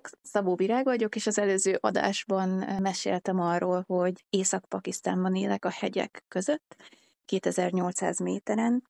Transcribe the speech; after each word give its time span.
Sziasztok! 0.00 0.18
Szabó 0.22 0.54
Virág 0.54 0.84
vagyok, 0.84 1.16
és 1.16 1.26
az 1.26 1.38
előző 1.38 1.78
adásban 1.80 2.48
meséltem 2.80 3.40
arról, 3.40 3.84
hogy 3.86 4.24
Észak-Pakisztánban 4.30 5.34
élek 5.34 5.64
a 5.64 5.70
hegyek 5.70 6.24
között, 6.28 6.76
2800 7.24 8.18
méteren, 8.18 8.82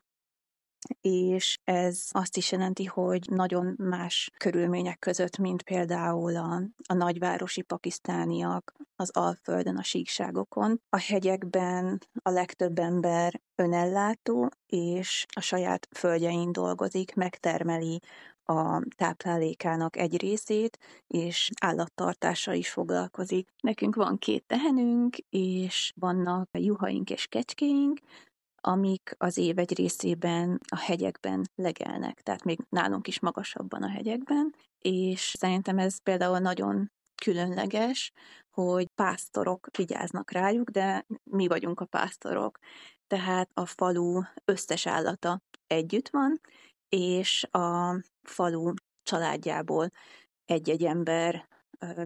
és 1.00 1.58
ez 1.64 2.08
azt 2.10 2.36
is 2.36 2.52
jelenti, 2.52 2.84
hogy 2.84 3.26
nagyon 3.30 3.74
más 3.78 4.30
körülmények 4.36 4.98
között, 4.98 5.38
mint 5.38 5.62
például 5.62 6.36
a, 6.36 6.62
a 6.86 6.94
nagyvárosi 6.94 7.62
pakisztániak 7.62 8.74
az 8.96 9.10
Alföldön, 9.10 9.76
a 9.76 9.82
síkságokon. 9.82 10.80
A 10.88 11.00
hegyekben 11.00 11.98
a 12.22 12.30
legtöbb 12.30 12.78
ember 12.78 13.40
önellátó, 13.54 14.48
és 14.66 15.26
a 15.28 15.40
saját 15.40 15.88
földjein 15.96 16.52
dolgozik, 16.52 17.14
megtermeli 17.14 18.00
a 18.50 18.82
táplálékának 18.96 19.96
egy 19.96 20.20
részét, 20.20 20.78
és 21.06 21.50
állattartással 21.60 22.54
is 22.54 22.70
foglalkozik. 22.70 23.48
Nekünk 23.62 23.94
van 23.94 24.18
két 24.18 24.44
tehenünk, 24.46 25.16
és 25.28 25.92
vannak 25.96 26.48
juhaink 26.52 27.10
és 27.10 27.26
kecskéink, 27.26 27.98
amik 28.60 29.14
az 29.18 29.36
év 29.36 29.58
egy 29.58 29.76
részében 29.76 30.60
a 30.68 30.78
hegyekben 30.78 31.50
legelnek, 31.54 32.20
tehát 32.20 32.44
még 32.44 32.58
nálunk 32.68 33.06
is 33.06 33.20
magasabban 33.20 33.82
a 33.82 33.88
hegyekben, 33.88 34.54
és 34.78 35.34
szerintem 35.38 35.78
ez 35.78 36.02
például 36.02 36.38
nagyon 36.38 36.90
különleges, 37.22 38.12
hogy 38.50 38.86
pásztorok 38.94 39.68
vigyáznak 39.76 40.30
rájuk, 40.30 40.70
de 40.70 41.06
mi 41.24 41.46
vagyunk 41.46 41.80
a 41.80 41.84
pásztorok. 41.84 42.58
Tehát 43.06 43.50
a 43.54 43.66
falu 43.66 44.20
összes 44.44 44.86
állata 44.86 45.40
együtt 45.66 46.08
van, 46.08 46.40
és 46.96 47.44
a 47.44 47.96
falu 48.22 48.72
családjából 49.02 49.90
egy-egy 50.44 50.84
ember 50.84 51.48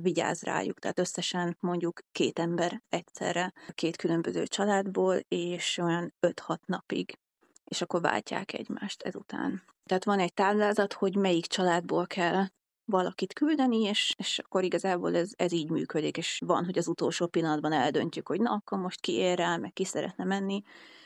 vigyáz 0.01 0.43
rájuk. 0.43 0.79
Tehát 0.79 0.99
összesen 0.99 1.57
mondjuk 1.61 2.01
két 2.13 2.39
ember 2.39 2.83
egyszerre, 2.89 3.53
két 3.73 3.97
különböző 3.97 4.47
családból, 4.47 5.17
és 5.29 5.79
olyan 5.79 6.15
5-6 6.21 6.57
napig 6.65 7.19
és 7.65 7.83
akkor 7.83 8.01
váltják 8.01 8.53
egymást 8.53 9.03
ezután. 9.03 9.63
Tehát 9.85 10.05
van 10.05 10.19
egy 10.19 10.35
táblázat, 10.35 10.93
hogy 10.93 11.17
melyik 11.17 11.47
családból 11.47 12.07
kell 12.07 12.47
valakit 12.85 13.33
küldeni, 13.33 13.81
és, 13.81 14.15
és 14.19 14.39
akkor 14.39 14.65
igazából 14.65 15.17
ez, 15.17 15.31
ez 15.37 15.53
így 15.53 15.71
működik, 15.71 16.17
és 16.17 16.41
van, 16.47 16.65
hogy 16.65 16.79
az 16.79 16.89
utolsó 16.89 17.27
pillanatban 17.27 17.73
eldöntjük, 17.73 18.29
hogy 18.29 18.41
na, 18.41 18.51
akkor 18.51 18.79
most 18.79 19.01
ki 19.01 19.13
ér 19.13 19.39
rá, 19.39 19.57
meg 19.57 19.73
ki 19.73 19.85
szeretne 19.85 20.25
menni, 20.25 20.63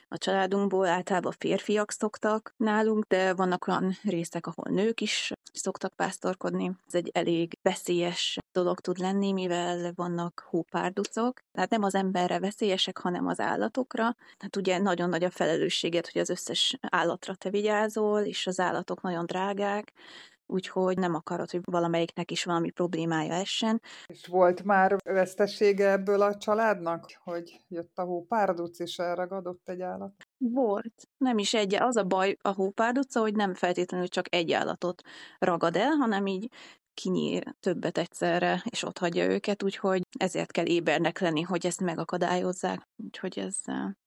a 0.08 0.18
családunkból 0.18 0.86
általában 0.86 1.32
férfiak 1.38 1.90
szoktak 1.90 2.54
nálunk, 2.56 3.04
de 3.04 3.34
vannak 3.34 3.66
olyan 3.66 3.96
részek, 4.02 4.46
ahol 4.46 4.74
nők 4.74 5.00
is 5.00 5.32
szoktak 5.52 5.94
pásztorkodni. 5.94 6.72
Ez 6.86 6.94
egy 6.94 7.10
elég 7.12 7.58
veszélyes 7.62 8.38
dolog 8.52 8.80
tud 8.80 8.98
lenni, 8.98 9.32
mivel 9.32 9.92
vannak 9.94 10.46
hópárducok. 10.48 11.40
Tehát 11.52 11.70
nem 11.70 11.82
az 11.82 11.94
emberre 11.94 12.38
veszélyesek, 12.38 12.98
hanem 12.98 13.26
az 13.26 13.40
állatokra. 13.40 14.14
Hát 14.38 14.56
ugye 14.56 14.78
nagyon 14.78 15.08
nagy 15.08 15.24
a 15.24 15.30
felelősséget, 15.30 16.10
hogy 16.12 16.20
az 16.20 16.30
összes 16.30 16.78
állatra 16.80 17.34
te 17.34 17.50
vigyázol, 17.50 18.20
és 18.20 18.46
az 18.46 18.60
állatok 18.60 19.00
nagyon 19.00 19.26
drágák, 19.26 19.92
úgyhogy 20.48 20.98
nem 20.98 21.14
akarod, 21.14 21.50
hogy 21.50 21.60
valamelyiknek 21.64 22.31
is 22.31 22.44
valami 22.44 22.70
problémája 22.70 23.32
essen. 23.32 23.82
És 24.06 24.26
volt 24.26 24.64
már 24.64 24.97
vesztesége 25.04 25.91
ebből 25.91 26.22
a 26.22 26.36
családnak, 26.36 27.10
hogy 27.25 27.60
jött 27.69 27.98
a 27.98 28.03
hópárduc 28.03 28.78
és 28.78 28.98
elragadott 28.98 29.69
egy 29.69 29.81
állat? 29.81 30.12
Volt. 30.38 31.09
Nem 31.16 31.38
is 31.38 31.54
egy. 31.54 31.75
Az 31.75 31.97
a 31.97 32.04
baj 32.04 32.36
a 32.42 32.53
hópárduca, 32.53 33.20
hogy 33.20 33.34
nem 33.34 33.54
feltétlenül 33.54 34.09
csak 34.09 34.34
egy 34.34 34.53
állatot 34.53 35.03
ragad 35.38 35.76
el, 35.76 35.91
hanem 35.91 36.26
így 36.26 36.48
kinyír 36.94 37.54
többet 37.60 37.98
egyszerre, 37.98 38.62
és 38.70 38.82
ott 38.82 38.98
hagyja 38.98 39.30
őket, 39.30 39.62
úgyhogy 39.62 40.03
ezért 40.19 40.50
kell 40.50 40.66
ébernek 40.66 41.19
lenni, 41.19 41.41
hogy 41.41 41.66
ezt 41.66 41.80
megakadályozzák. 41.80 42.88
Úgyhogy 42.97 43.38
ez... 43.38 43.56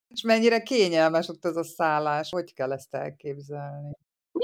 És 0.08 0.22
mennyire 0.22 0.62
kényelmes 0.62 1.28
ott 1.28 1.46
ez 1.46 1.56
a 1.56 1.64
szállás? 1.64 2.30
Hogy 2.30 2.54
kell 2.54 2.72
ezt 2.72 2.94
elképzelni? 2.94 3.92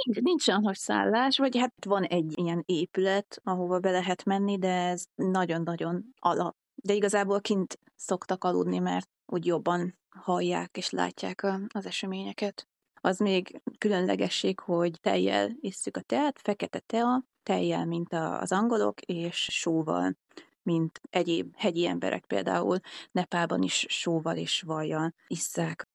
Nincs, 0.06 0.20
nincs 0.22 0.48
olyan, 0.48 0.64
hogy 0.64 0.76
szállás, 0.76 1.38
vagy 1.38 1.58
hát 1.58 1.86
van 1.86 2.04
egy 2.04 2.34
ilyen 2.36 2.64
épület, 2.66 3.42
ahova 3.44 3.80
be 3.80 3.92
lehet 3.92 4.24
menni, 4.24 4.58
de 4.58 4.88
ez 4.88 5.06
nagyon-nagyon 5.16 6.06
alap. 6.20 6.56
De 6.76 6.94
igazából 6.94 7.42
kint 7.42 7.80
szoktak 7.96 8.44
aludni, 8.44 8.80
mert 8.80 9.10
úgy 9.26 9.46
jobban 9.46 9.98
hallják 10.10 10.78
és 10.78 10.90
látják 10.90 11.48
az 11.74 11.86
eseményeket. 11.86 12.68
Az 13.02 13.20
még 13.20 13.62
különlegesség, 13.78 14.60
hogy 14.60 15.00
tejjel 15.02 15.58
isszük 15.60 15.98
a 15.98 16.02
teát, 16.02 16.40
fekete 16.40 16.80
tea, 16.80 17.24
tejjel, 17.44 17.86
mint 17.86 18.14
az 18.14 18.52
angolok, 18.52 19.02
és 19.02 19.48
sóval, 19.52 20.18
mint 20.64 21.02
egyéb 21.10 21.56
hegyi 21.56 21.86
emberek 21.86 22.26
például 22.26 22.80
Nepában 23.12 23.62
is 23.62 23.86
sóval 23.90 24.38
és 24.38 24.62
vajjal 24.62 25.14
isszák. 25.28 25.88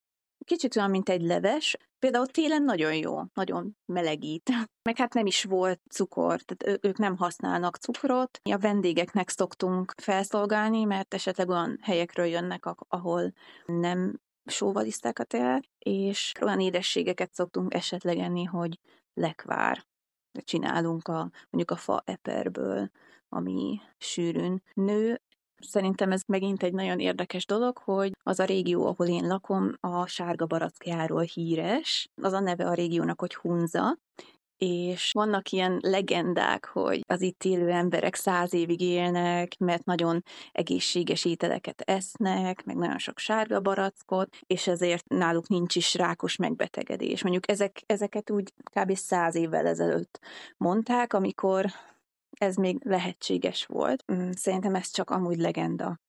Kicsit 0.45 0.75
olyan, 0.75 0.89
mint 0.89 1.09
egy 1.09 1.21
leves, 1.21 1.77
például 1.99 2.27
télen 2.27 2.63
nagyon 2.63 2.95
jó, 2.95 3.19
nagyon 3.33 3.77
melegít. 3.85 4.49
Meg 4.89 4.97
hát 4.97 5.13
nem 5.13 5.25
is 5.25 5.43
volt 5.43 5.81
cukor, 5.89 6.41
tehát 6.41 6.85
ők 6.85 6.97
nem 6.97 7.17
használnak 7.17 7.77
cukrot. 7.77 8.39
A 8.51 8.57
vendégeknek 8.57 9.29
szoktunk 9.29 9.93
felszolgálni, 9.97 10.83
mert 10.83 11.13
esetleg 11.13 11.49
olyan 11.49 11.79
helyekről 11.81 12.25
jönnek, 12.25 12.65
ahol 12.87 13.33
nem 13.65 14.21
sóval 14.45 14.85
iszták 14.85 15.19
a 15.19 15.23
teát, 15.23 15.63
és 15.79 16.31
olyan 16.41 16.59
édességeket 16.59 17.33
szoktunk 17.33 17.73
esetleg 17.73 18.17
enni, 18.17 18.43
hogy 18.43 18.79
lekvár. 19.13 19.85
Csinálunk 20.43 21.07
a, 21.07 21.29
mondjuk 21.49 21.71
a 21.71 21.81
fa 21.81 22.03
eperből, 22.05 22.89
ami 23.29 23.79
sűrűn 23.97 24.63
nő, 24.73 25.21
Szerintem 25.67 26.11
ez 26.11 26.21
megint 26.27 26.63
egy 26.63 26.73
nagyon 26.73 26.99
érdekes 26.99 27.45
dolog, 27.45 27.77
hogy 27.77 28.11
az 28.23 28.39
a 28.39 28.45
régió, 28.45 28.85
ahol 28.85 29.07
én 29.07 29.27
lakom, 29.27 29.71
a 29.79 30.07
sárga 30.07 30.45
barackjáról 30.45 31.21
híres. 31.21 32.09
Az 32.21 32.33
a 32.33 32.39
neve 32.39 32.67
a 32.67 32.73
régiónak, 32.73 33.19
hogy 33.19 33.35
Hunza, 33.35 33.97
és 34.65 35.11
vannak 35.13 35.49
ilyen 35.49 35.79
legendák, 35.81 36.65
hogy 36.65 37.03
az 37.07 37.21
itt 37.21 37.43
élő 37.43 37.69
emberek 37.69 38.15
száz 38.15 38.53
évig 38.53 38.81
élnek, 38.81 39.57
mert 39.57 39.85
nagyon 39.85 40.23
egészséges 40.51 41.25
ételeket 41.25 41.81
esznek, 41.81 42.63
meg 42.63 42.75
nagyon 42.75 42.97
sok 42.97 43.17
sárga 43.17 43.59
barackot, 43.59 44.37
és 44.47 44.67
ezért 44.67 45.07
náluk 45.07 45.47
nincs 45.47 45.75
is 45.75 45.95
rákos 45.95 46.35
megbetegedés. 46.35 47.23
Mondjuk 47.23 47.49
ezek, 47.49 47.81
ezeket 47.85 48.31
úgy 48.31 48.53
kb. 48.73 48.95
száz 48.95 49.35
évvel 49.35 49.65
ezelőtt 49.65 50.19
mondták, 50.57 51.13
amikor 51.13 51.65
ez 52.37 52.55
még 52.55 52.85
lehetséges 52.85 53.65
volt. 53.65 54.03
Mm, 54.13 54.29
szerintem 54.31 54.75
ez 54.75 54.91
csak 54.91 55.09
amúgy 55.09 55.37
legenda. 55.37 55.99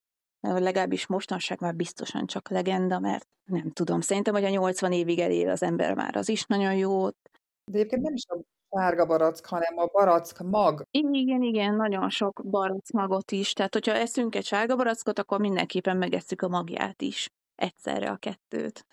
Legalábbis 0.41 1.07
mostanság 1.07 1.61
már 1.61 1.75
biztosan 1.75 2.27
csak 2.27 2.49
legenda, 2.49 2.99
mert 2.99 3.29
nem 3.45 3.71
tudom. 3.71 4.01
Szerintem, 4.01 4.35
hogy 4.35 4.45
a 4.45 4.49
80 4.49 4.93
évig 4.93 5.19
elél 5.19 5.51
az 5.51 5.63
ember 5.63 5.95
már, 5.95 6.17
az 6.17 6.29
is 6.29 6.45
nagyon 6.45 6.75
jó. 6.75 7.09
De 7.09 7.79
egyébként 7.79 8.03
nem 8.03 8.15
is 8.15 8.25
a 8.29 8.39
sárga 8.71 9.07
barack, 9.07 9.47
hanem 9.47 9.79
a 9.79 9.87
barack 9.87 10.43
mag. 10.43 10.87
Igen, 10.91 11.43
igen, 11.43 11.75
nagyon 11.75 12.11
sok 12.11 12.41
barack 12.45 12.91
magot 12.93 13.31
is. 13.31 13.53
Tehát, 13.53 13.73
hogyha 13.73 13.93
eszünk 13.93 14.35
egy 14.35 14.45
sárga 14.45 14.77
barackot, 14.77 15.19
akkor 15.19 15.41
mindenképpen 15.41 15.97
megesszük 15.97 16.43
a 16.43 16.49
magját 16.49 17.03
is. 17.03 17.31
Egyszerre 17.55 18.11
a 18.11 18.17
kettőt. 18.17 18.87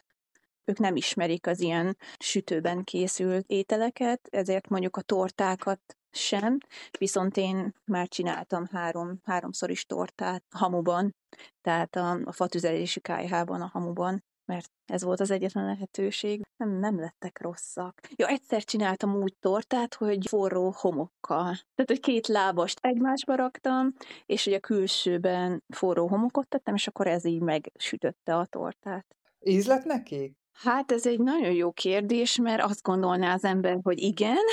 Ők 0.66 0.78
nem 0.78 0.96
ismerik 0.96 1.48
az 1.48 1.62
ilyen 1.62 1.98
sütőben 2.20 2.84
készült 2.84 3.46
ételeket, 3.48 4.28
ezért 4.32 4.70
mondjuk 4.70 4.98
a 4.98 5.02
tortákat 5.02 5.82
sem, 6.12 6.58
viszont 6.98 7.38
én 7.38 7.74
már 7.86 8.08
csináltam 8.08 8.66
három, 8.72 9.20
háromszor 9.24 9.70
is 9.70 9.86
tortát 9.86 10.44
hamuban, 10.50 11.16
tehát 11.62 11.96
a, 11.96 12.20
a 12.24 12.32
fatüzelési 12.32 13.00
kájhában 13.00 13.62
a 13.62 13.70
hamuban, 13.74 14.24
mert 14.46 14.72
ez 14.86 15.04
volt 15.04 15.20
az 15.20 15.32
egyetlen 15.32 15.66
lehetőség. 15.66 16.42
Nem, 16.58 16.70
nem 16.70 17.00
lettek 17.00 17.42
rosszak. 17.42 18.02
Jó, 18.16 18.26
egyszer 18.26 18.64
csináltam 18.64 19.16
úgy 19.16 19.36
tortát, 19.40 19.94
hogy 19.94 20.28
forró 20.28 20.74
homokkal. 20.78 21.54
Tehát, 21.54 21.86
hogy 21.86 22.00
két 22.00 22.28
lábast 22.28 22.80
egymásba 22.82 23.36
raktam, 23.36 23.94
és 24.26 24.46
ugye 24.46 24.56
a 24.56 24.60
külsőben 24.60 25.64
forró 25.74 26.08
homokot 26.08 26.48
tettem, 26.48 26.76
és 26.76 26.88
akkor 26.88 27.08
ez 27.08 27.26
így 27.26 27.42
megsütötte 27.42 28.36
a 28.36 28.46
tortát. 28.46 29.16
Íz 29.40 29.68
lett 29.68 29.84
neki? 29.84 30.36
Hát 30.54 30.92
ez 30.92 31.06
egy 31.06 31.20
nagyon 31.20 31.52
jó 31.52 31.72
kérdés, 31.72 32.38
mert 32.38 32.64
azt 32.64 32.82
gondolná 32.82 33.34
az 33.34 33.44
ember, 33.44 33.80
hogy 33.82 34.00
igen, 34.00 34.46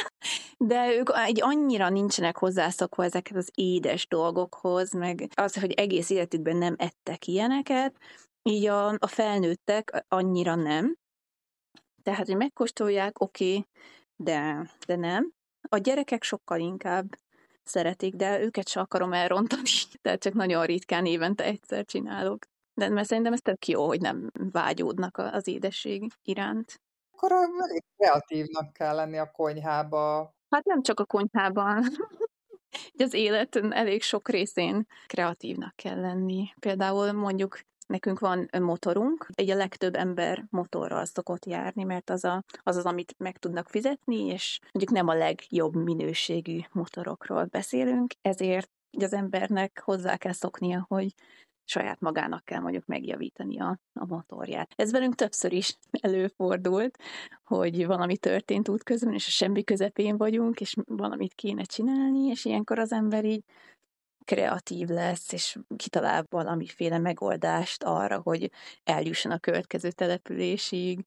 de 0.65 0.95
ők 0.95 1.11
egy 1.27 1.43
annyira 1.43 1.89
nincsenek 1.89 2.37
hozzászokva 2.37 3.05
ezeket 3.05 3.37
az 3.37 3.51
édes 3.55 4.07
dolgokhoz, 4.07 4.93
meg 4.93 5.29
az, 5.35 5.61
hogy 5.61 5.73
egész 5.73 6.11
életükben 6.11 6.57
nem 6.57 6.75
ettek 6.79 7.27
ilyeneket, 7.27 7.97
így 8.43 8.67
a, 8.67 8.89
a 8.89 9.07
felnőttek 9.07 10.05
annyira 10.09 10.55
nem. 10.55 10.97
Tehát, 12.03 12.27
hogy 12.27 12.37
megkóstolják, 12.37 13.21
oké, 13.21 13.49
okay, 13.51 13.67
de, 14.17 14.71
de 14.87 14.97
nem. 14.97 15.33
A 15.69 15.77
gyerekek 15.77 16.23
sokkal 16.23 16.61
inkább 16.61 17.19
szeretik, 17.63 18.15
de 18.15 18.41
őket 18.41 18.69
se 18.69 18.81
akarom 18.81 19.13
elrontani, 19.13 19.63
tehát 20.03 20.21
csak 20.23 20.33
nagyon 20.33 20.67
ritkán 20.67 21.07
évente 21.07 21.45
egyszer 21.45 21.85
csinálok. 21.85 22.45
De 22.75 22.89
mert 22.89 23.09
szerintem 23.09 23.33
ez 23.33 23.41
tök 23.41 23.67
jó, 23.67 23.87
hogy 23.87 24.01
nem 24.01 24.31
vágyódnak 24.53 25.17
az 25.17 25.47
édesség 25.47 26.13
iránt. 26.23 26.81
Akkor 27.13 27.33
elég 27.33 27.85
kreatívnak 27.97 28.73
kell 28.73 28.95
lenni 28.95 29.19
a 29.19 29.31
konyhába. 29.31 30.37
Hát 30.51 30.65
nem 30.65 30.83
csak 30.83 31.01
a 31.01 31.05
konyhában. 31.05 31.85
az 33.05 33.15
élet 33.15 33.57
elég 33.57 34.03
sok 34.03 34.29
részén 34.29 34.87
kreatívnak 35.07 35.77
kell 35.77 36.01
lenni. 36.01 36.49
Például 36.61 37.13
mondjuk 37.13 37.61
nekünk 37.87 38.19
van 38.19 38.49
motorunk, 38.61 39.29
egy 39.35 39.51
a 39.51 39.57
legtöbb 39.57 39.95
ember 39.95 40.45
motorral 40.51 41.05
szokott 41.05 41.47
járni, 41.47 41.85
mert 41.85 42.11
az, 42.11 42.25
a, 42.25 42.45
az 42.63 42.77
az, 42.77 42.85
amit 42.85 43.15
meg 43.19 43.39
tudnak 43.39 43.69
fizetni, 43.69 44.25
és 44.25 44.59
mondjuk 44.73 44.97
nem 44.97 45.09
a 45.09 45.15
legjobb 45.15 45.75
minőségű 45.75 46.59
motorokról 46.73 47.45
beszélünk, 47.45 48.13
ezért 48.21 48.71
az 48.99 49.13
embernek 49.13 49.81
hozzá 49.85 50.17
kell 50.17 50.33
szoknia, 50.33 50.85
hogy 50.89 51.15
saját 51.69 52.01
magának 52.01 52.45
kell 52.45 52.61
mondjuk 52.61 52.87
megjavítani 52.87 53.61
a, 53.61 53.79
a 53.93 54.07
motorját. 54.07 54.73
Ez 54.77 54.91
velünk 54.91 55.15
többször 55.15 55.53
is 55.53 55.79
előfordult, 56.01 56.99
hogy 57.45 57.87
valami 57.87 58.17
történt 58.17 58.69
útközben, 58.69 59.15
és 59.15 59.27
a 59.27 59.31
semmi 59.31 59.65
közepén 59.65 60.17
vagyunk, 60.17 60.61
és 60.61 60.75
valamit 60.85 61.35
kéne 61.35 61.63
csinálni, 61.63 62.27
és 62.27 62.45
ilyenkor 62.45 62.79
az 62.79 62.93
ember 62.93 63.25
így 63.25 63.45
kreatív 64.25 64.89
lesz, 64.89 65.33
és 65.33 65.59
kitalál 65.77 66.27
valamiféle 66.31 66.99
megoldást 66.99 67.83
arra, 67.83 68.21
hogy 68.21 68.51
eljusson 68.85 69.33
a 69.33 69.39
következő 69.39 69.91
településig. 69.91 71.07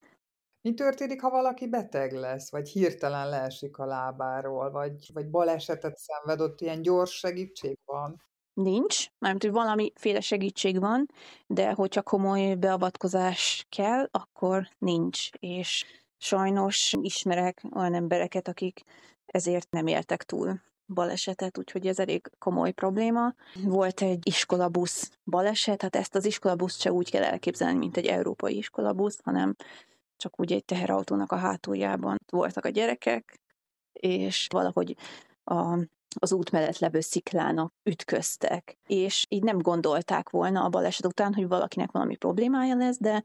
Mi 0.62 0.74
történik, 0.74 1.22
ha 1.22 1.30
valaki 1.30 1.68
beteg 1.68 2.12
lesz, 2.12 2.52
vagy 2.52 2.70
hirtelen 2.70 3.30
leesik 3.30 3.78
a 3.78 3.86
lábáról, 3.86 4.72
vagy, 4.72 5.10
vagy 5.14 5.30
balesetet 5.30 5.98
szenved, 5.98 6.42
ott 6.42 6.62
ilyen 6.62 6.82
gyors 6.82 7.12
segítség 7.12 7.78
van? 7.86 8.22
Nincs, 8.54 9.06
mert 9.20 9.42
hogy 9.42 9.52
valamiféle 9.52 10.20
segítség 10.20 10.80
van, 10.80 11.06
de 11.48 11.72
hogyha 11.72 12.02
komoly 12.02 12.56
beavatkozás 12.56 13.66
kell, 13.70 14.08
akkor 14.12 14.68
nincs. 14.78 15.30
És 15.40 15.86
sajnos 16.18 16.94
ismerek 17.02 17.64
olyan 17.76 17.94
embereket, 17.94 18.48
akik 18.48 18.82
ezért 19.26 19.72
nem 19.72 19.88
éltek 19.88 20.24
túl 20.24 20.62
balesetet, 20.94 21.58
úgyhogy 21.58 21.88
ez 21.88 22.00
elég 22.00 22.30
komoly 22.38 22.72
probléma. 22.72 23.34
Volt 23.64 24.02
egy 24.02 24.28
iskolabusz 24.28 25.12
baleset, 25.26 25.82
hát 25.82 25.96
ezt 25.96 26.16
az 26.16 26.26
iskolabusz 26.26 26.80
se 26.80 26.92
úgy 26.92 27.12
kell 27.12 27.24
elképzelni, 27.24 27.78
mint 27.78 27.98
egy 27.98 28.06
európai 28.06 28.58
iskolabusz, 28.58 29.20
hanem 29.24 29.56
csak 30.16 30.40
úgy 30.40 30.52
egy 30.52 30.66
teherautónak 30.66 31.32
a 31.32 31.36
hátuljában 31.36 32.18
voltak 32.32 32.66
a 32.66 32.70
gyerekek, 32.70 33.40
és 33.92 34.48
valahogy 34.50 34.96
a, 35.44 35.78
az 36.20 36.32
út 36.32 36.52
mellett 36.52 36.80
levő 36.80 37.00
sziklának 37.00 37.74
ütköztek. 37.84 38.78
És 38.88 39.26
így 39.30 39.44
nem 39.44 39.58
gondolták 39.58 40.30
volna 40.30 40.64
a 40.64 40.70
baleset 40.70 41.06
után, 41.06 41.34
hogy 41.34 41.48
valakinek 41.48 41.92
valami 41.92 42.16
problémája 42.16 42.76
lesz, 42.76 42.98
de 43.00 43.24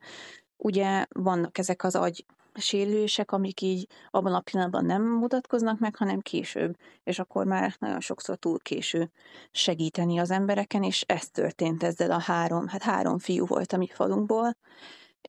ugye 0.56 1.06
vannak 1.08 1.58
ezek 1.58 1.84
az 1.84 1.94
agy 1.94 2.24
sérülések, 2.54 3.32
amik 3.32 3.60
így 3.60 3.88
abban 4.10 4.34
a 4.34 4.40
pillanatban 4.40 4.84
nem 4.84 5.02
mutatkoznak 5.02 5.78
meg, 5.78 5.96
hanem 5.96 6.20
később, 6.20 6.76
és 7.04 7.18
akkor 7.18 7.46
már 7.46 7.76
nagyon 7.78 8.00
sokszor 8.00 8.36
túl 8.36 8.58
késő 8.58 9.10
segíteni 9.50 10.18
az 10.18 10.30
embereken, 10.30 10.82
és 10.82 11.04
ez 11.06 11.28
történt 11.28 11.82
ezzel 11.82 12.10
a 12.10 12.20
három, 12.20 12.66
hát 12.66 12.82
három 12.82 13.18
fiú 13.18 13.46
volt 13.46 13.72
a 13.72 13.76
mi 13.76 13.86
falunkból, 13.86 14.56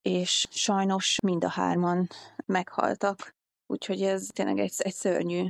és 0.01 0.47
sajnos 0.49 1.19
mind 1.23 1.43
a 1.43 1.49
hárman 1.49 2.07
meghaltak, 2.45 3.35
úgyhogy 3.67 4.01
ez 4.01 4.27
tényleg 4.33 4.59
egy, 4.59 4.73
egy 4.77 4.93
szörnyű 4.93 5.47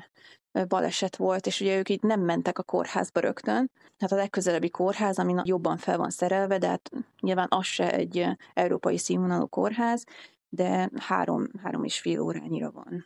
baleset 0.66 1.16
volt, 1.16 1.46
és 1.48 1.62
ugye 1.62 1.78
ők 1.78 1.90
így 1.90 2.02
nem 2.02 2.22
mentek 2.22 2.60
a 2.60 2.64
kórházba 2.64 3.20
rögtön. 3.20 3.72
Hát 3.98 4.12
a 4.12 4.16
legközelebbi 4.16 4.70
kórház, 4.70 5.20
ami 5.20 5.36
jobban 5.44 5.78
fel 5.78 5.98
van 5.98 6.10
szerelve, 6.10 6.58
de 6.58 6.68
hát 6.68 6.90
nyilván 7.22 7.48
az 7.50 7.66
se 7.66 7.92
egy 7.92 8.28
európai 8.54 8.98
színvonalú 8.98 9.48
kórház, 9.48 10.04
de 10.50 10.90
három, 10.96 11.48
három 11.64 11.84
és 11.84 12.00
fél 12.00 12.22
órányira 12.22 12.72
van. 12.72 13.06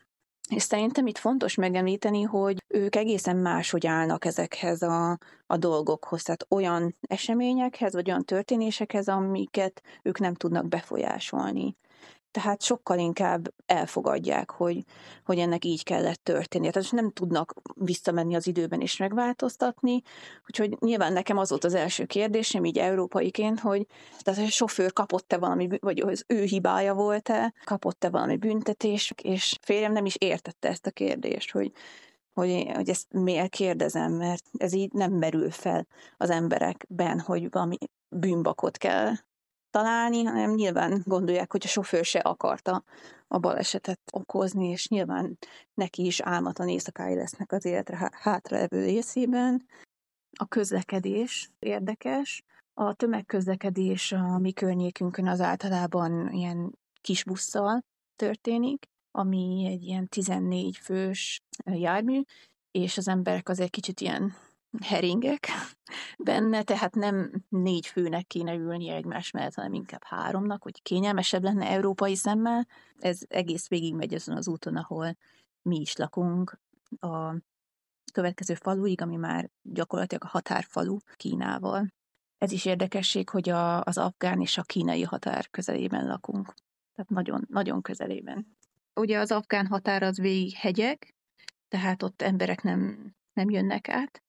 És 0.49 0.63
szerintem 0.63 1.07
itt 1.07 1.17
fontos 1.17 1.55
megemlíteni, 1.55 2.21
hogy 2.21 2.63
ők 2.67 2.95
egészen 2.95 3.37
máshogy 3.37 3.87
állnak 3.87 4.25
ezekhez 4.25 4.81
a, 4.81 5.17
a 5.47 5.57
dolgokhoz, 5.57 6.23
tehát 6.23 6.45
olyan 6.49 6.95
eseményekhez, 7.01 7.93
vagy 7.93 8.09
olyan 8.09 8.25
történésekhez, 8.25 9.07
amiket 9.07 9.81
ők 10.01 10.19
nem 10.19 10.33
tudnak 10.33 10.67
befolyásolni 10.67 11.75
tehát 12.31 12.61
sokkal 12.61 12.99
inkább 12.99 13.53
elfogadják, 13.65 14.51
hogy, 14.51 14.83
hogy 15.25 15.39
ennek 15.39 15.65
így 15.65 15.83
kellett 15.83 16.23
történnie. 16.23 16.71
Tehát 16.71 16.91
nem 16.91 17.11
tudnak 17.11 17.53
visszamenni 17.75 18.35
az 18.35 18.47
időben 18.47 18.81
és 18.81 18.97
megváltoztatni, 18.97 20.01
úgyhogy 20.47 20.77
nyilván 20.79 21.13
nekem 21.13 21.37
az 21.37 21.49
volt 21.49 21.63
az 21.63 21.73
első 21.73 22.05
kérdésem, 22.05 22.65
így 22.65 22.77
európaiként, 22.77 23.59
hogy 23.59 23.87
tehát 24.19 24.39
a 24.39 24.45
sofőr 24.45 24.93
kapott-e 24.93 25.37
valami, 25.37 25.67
vagy 25.79 25.99
az 25.99 26.23
ő 26.27 26.43
hibája 26.43 26.93
volt-e, 26.93 27.53
kapott-e 27.63 28.09
valami 28.09 28.37
büntetés, 28.37 29.13
és 29.21 29.57
férjem 29.61 29.91
nem 29.91 30.05
is 30.05 30.15
értette 30.19 30.69
ezt 30.69 30.85
a 30.85 30.91
kérdést, 30.91 31.51
hogy 31.51 31.71
hogy, 32.33 32.71
hogy 32.73 32.89
ezt 32.89 33.13
miért 33.13 33.49
kérdezem, 33.49 34.11
mert 34.11 34.43
ez 34.57 34.73
így 34.73 34.91
nem 34.91 35.11
merül 35.11 35.51
fel 35.51 35.87
az 36.17 36.29
emberekben, 36.29 37.19
hogy 37.19 37.51
valami 37.51 37.77
bűnbakot 38.09 38.77
kell 38.77 39.13
találni, 39.71 40.23
hanem 40.23 40.53
nyilván 40.53 41.01
gondolják, 41.05 41.51
hogy 41.51 41.61
a 41.63 41.67
sofőr 41.67 42.05
se 42.05 42.19
akarta 42.19 42.83
a 43.27 43.37
balesetet 43.37 43.99
okozni, 44.11 44.67
és 44.67 44.87
nyilván 44.87 45.37
neki 45.73 46.05
is 46.05 46.19
álmatlan 46.19 46.69
éjszakái 46.69 47.15
lesznek 47.15 47.51
az 47.51 47.65
életre 47.65 48.11
hátraevő 48.13 48.83
részében. 48.83 49.65
A 50.39 50.45
közlekedés 50.45 51.49
érdekes. 51.59 52.43
A 52.73 52.93
tömegközlekedés 52.93 54.11
a 54.11 54.37
mi 54.37 54.51
környékünkön 54.51 55.27
az 55.27 55.41
általában 55.41 56.31
ilyen 56.31 56.79
kis 57.01 57.23
busszal 57.23 57.81
történik, 58.15 58.85
ami 59.11 59.67
egy 59.71 59.83
ilyen 59.83 60.07
14 60.07 60.77
fős 60.77 61.41
jármű, 61.65 62.21
és 62.71 62.97
az 62.97 63.07
emberek 63.07 63.49
azért 63.49 63.69
kicsit 63.69 63.99
ilyen 63.99 64.33
heringek 64.79 65.47
benne, 66.17 66.63
tehát 66.63 66.95
nem 66.95 67.45
négy 67.49 67.87
főnek 67.87 68.27
kéne 68.27 68.53
ülni 68.53 68.89
egymás 68.89 69.31
mellett, 69.31 69.53
hanem 69.53 69.73
inkább 69.73 70.03
háromnak, 70.03 70.63
hogy 70.63 70.81
kényelmesebb 70.81 71.43
lenne 71.43 71.65
európai 71.67 72.15
szemmel. 72.15 72.67
Ez 72.99 73.19
egész 73.27 73.67
végig 73.67 73.95
megy 73.95 74.13
azon 74.13 74.37
az 74.37 74.47
úton, 74.47 74.75
ahol 74.75 75.17
mi 75.61 75.79
is 75.79 75.95
lakunk, 75.95 76.59
a 76.99 77.35
következő 78.13 78.53
faluig, 78.53 79.01
ami 79.01 79.15
már 79.15 79.49
gyakorlatilag 79.61 80.23
a 80.23 80.27
határfalu 80.27 80.97
Kínával. 81.15 81.93
Ez 82.37 82.51
is 82.51 82.65
érdekesség, 82.65 83.29
hogy 83.29 83.49
a, 83.49 83.83
az 83.83 83.97
afgán 83.97 84.41
és 84.41 84.57
a 84.57 84.63
kínai 84.63 85.03
határ 85.03 85.49
közelében 85.49 86.07
lakunk. 86.07 86.53
Tehát 86.95 87.09
nagyon, 87.09 87.45
nagyon 87.49 87.81
közelében. 87.81 88.57
Ugye 88.93 89.19
az 89.19 89.31
afgán 89.31 89.67
határ 89.67 90.03
az 90.03 90.17
végig 90.17 90.53
hegyek, 90.53 91.15
tehát 91.67 92.03
ott 92.03 92.21
emberek 92.21 92.61
nem, 92.61 93.11
nem 93.33 93.49
jönnek 93.49 93.89
át, 93.89 94.23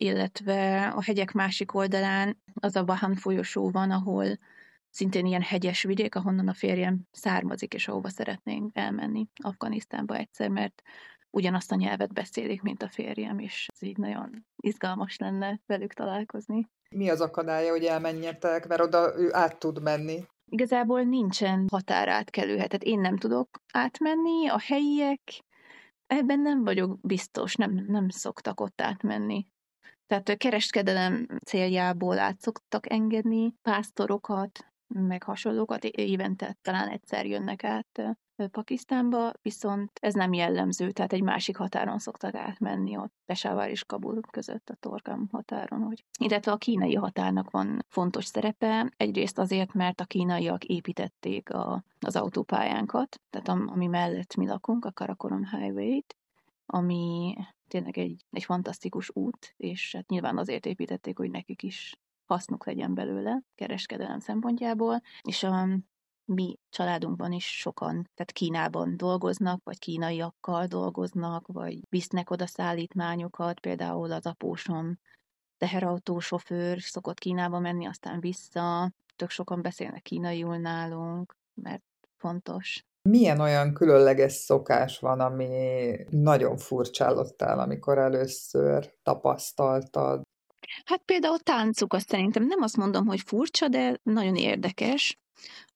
illetve 0.00 0.88
a 0.88 1.02
hegyek 1.02 1.32
másik 1.32 1.74
oldalán 1.74 2.42
az 2.54 2.76
a 2.76 2.84
Bahan 2.84 3.14
folyosó 3.14 3.70
van, 3.70 3.90
ahol 3.90 4.38
szintén 4.90 5.26
ilyen 5.26 5.42
hegyes 5.42 5.82
vidék, 5.82 6.14
ahonnan 6.14 6.48
a 6.48 6.54
férjem 6.54 7.00
származik, 7.10 7.74
és 7.74 7.88
ahova 7.88 8.08
szeretnénk 8.08 8.76
elmenni 8.76 9.26
Afganisztánba 9.42 10.16
egyszer, 10.16 10.48
mert 10.48 10.82
ugyanazt 11.30 11.72
a 11.72 11.74
nyelvet 11.74 12.12
beszélik, 12.12 12.62
mint 12.62 12.82
a 12.82 12.88
férjem, 12.88 13.38
és 13.38 13.66
ez 13.72 13.82
így 13.82 13.96
nagyon 13.96 14.46
izgalmas 14.56 15.16
lenne 15.16 15.60
velük 15.66 15.92
találkozni. 15.92 16.68
Mi 16.90 17.08
az 17.08 17.20
akadálya, 17.20 17.70
hogy 17.70 17.84
elmenjetek, 17.84 18.66
mert 18.68 18.80
oda 18.80 19.18
ő 19.18 19.34
át 19.34 19.58
tud 19.58 19.82
menni? 19.82 20.24
Igazából 20.44 21.02
nincsen 21.02 21.66
határátkelő, 21.70 22.54
tehát 22.54 22.82
én 22.82 23.00
nem 23.00 23.16
tudok 23.16 23.48
átmenni, 23.72 24.48
a 24.48 24.58
helyiek 24.58 25.20
ebben 26.06 26.40
nem 26.40 26.64
vagyok 26.64 27.00
biztos, 27.00 27.54
nem, 27.54 27.84
nem 27.88 28.08
szoktak 28.08 28.60
ott 28.60 28.80
átmenni. 28.80 29.46
Tehát 30.10 30.36
kereskedelem 30.36 31.26
céljából 31.44 32.18
át 32.18 32.40
szoktak 32.40 32.92
engedni 32.92 33.54
pásztorokat, 33.62 34.66
meg 34.86 35.22
hasonlókat, 35.22 35.84
évente 35.84 36.56
talán 36.62 36.88
egyszer 36.88 37.26
jönnek 37.26 37.64
át 37.64 38.18
Pakisztánba, 38.50 39.32
viszont 39.42 39.90
ez 40.00 40.14
nem 40.14 40.32
jellemző, 40.32 40.90
tehát 40.90 41.12
egy 41.12 41.22
másik 41.22 41.56
határon 41.56 41.98
szoktak 41.98 42.34
átmenni 42.34 42.96
ott, 42.96 43.12
Pesávár 43.26 43.70
és 43.70 43.84
Kabul 43.84 44.20
között 44.30 44.68
a 44.68 44.74
Torgam 44.74 45.28
határon. 45.32 45.82
Hogy. 45.82 46.04
Illetve 46.18 46.52
a 46.52 46.56
kínai 46.56 46.94
határnak 46.94 47.50
van 47.50 47.84
fontos 47.88 48.24
szerepe, 48.24 48.92
egyrészt 48.96 49.38
azért, 49.38 49.72
mert 49.72 50.00
a 50.00 50.04
kínaiak 50.04 50.64
építették 50.64 51.50
a, 51.50 51.84
az 52.00 52.16
autópályánkat, 52.16 53.20
tehát 53.30 53.48
ami 53.48 53.86
mellett 53.86 54.36
mi 54.36 54.46
lakunk, 54.46 54.84
a 54.84 54.92
Karakoram 54.92 55.44
Highway-t, 55.50 56.16
ami 56.66 57.34
tényleg 57.70 57.98
egy, 57.98 58.24
egy 58.30 58.44
fantasztikus 58.44 59.10
út, 59.14 59.54
és 59.56 59.94
hát 59.94 60.08
nyilván 60.08 60.38
azért 60.38 60.66
építették, 60.66 61.18
hogy 61.18 61.30
nekik 61.30 61.62
is 61.62 61.96
hasznuk 62.24 62.66
legyen 62.66 62.94
belőle 62.94 63.42
kereskedelem 63.54 64.18
szempontjából, 64.18 65.02
és 65.22 65.42
a 65.42 65.68
mi 66.24 66.58
családunkban 66.68 67.32
is 67.32 67.58
sokan, 67.58 67.92
tehát 67.92 68.32
Kínában 68.32 68.96
dolgoznak, 68.96 69.64
vagy 69.64 69.78
kínaiakkal 69.78 70.66
dolgoznak, 70.66 71.46
vagy 71.46 71.80
visznek 71.88 72.30
oda 72.30 72.46
szállítmányokat, 72.46 73.60
például 73.60 74.12
az 74.12 74.26
apósom 74.26 74.98
teherautósofőr 75.56 76.80
szokott 76.80 77.18
Kínába 77.18 77.58
menni, 77.58 77.86
aztán 77.86 78.20
vissza, 78.20 78.92
tök 79.16 79.30
sokan 79.30 79.62
beszélnek 79.62 80.02
kínaiul 80.02 80.56
nálunk, 80.56 81.36
mert 81.54 81.84
fontos 82.16 82.84
Milyen 83.08 83.40
olyan 83.40 83.74
különleges 83.74 84.32
szokás 84.32 84.98
van, 84.98 85.20
ami 85.20 85.90
nagyon 86.10 86.56
furcsálottál, 86.56 87.58
amikor 87.58 87.98
először 87.98 88.94
tapasztaltad? 89.02 90.22
Hát 90.84 91.02
például 91.04 91.38
táncuk 91.38 91.92
azt 91.92 92.08
szerintem 92.08 92.46
nem 92.46 92.62
azt 92.62 92.76
mondom, 92.76 93.06
hogy 93.06 93.20
furcsa, 93.20 93.68
de 93.68 94.00
nagyon 94.02 94.36
érdekes. 94.36 95.18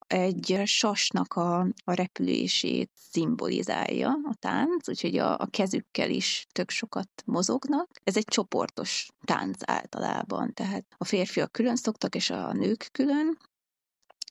Egy 0.06 0.60
sasnak 0.64 1.34
a, 1.34 1.60
a 1.84 1.92
repülését 1.92 2.90
szimbolizálja 2.94 4.08
a 4.08 4.34
tánc, 4.38 4.88
úgyhogy 4.88 5.18
a, 5.18 5.38
a 5.38 5.46
kezükkel 5.50 6.10
is 6.10 6.46
tök 6.52 6.70
sokat 6.70 7.08
mozognak. 7.24 7.88
Ez 8.04 8.16
egy 8.16 8.24
csoportos 8.24 9.08
tánc 9.24 9.58
általában, 9.70 10.52
tehát 10.52 10.84
a 10.96 11.04
férfiak 11.04 11.52
külön 11.52 11.76
szoktak, 11.76 12.14
és 12.14 12.30
a 12.30 12.52
nők 12.52 12.88
külön, 12.92 13.38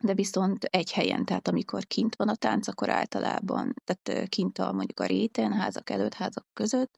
de 0.04 0.14
viszont 0.14 0.64
egy 0.64 0.92
helyen, 0.92 1.26
tehát 1.26 1.48
amikor 1.48 1.86
kint 1.86 2.16
van 2.16 2.28
a 2.28 2.36
tánc, 2.36 2.68
akkor 2.68 2.90
általában, 2.90 3.74
tehát 3.84 4.30
kint 4.30 4.60
a 4.60 4.72
mondjuk 4.72 5.00
a 5.00 5.06
réten, 5.06 5.54
házak 5.54 5.90
előtt, 5.90 6.14
házak 6.14 6.46
között, 6.54 6.96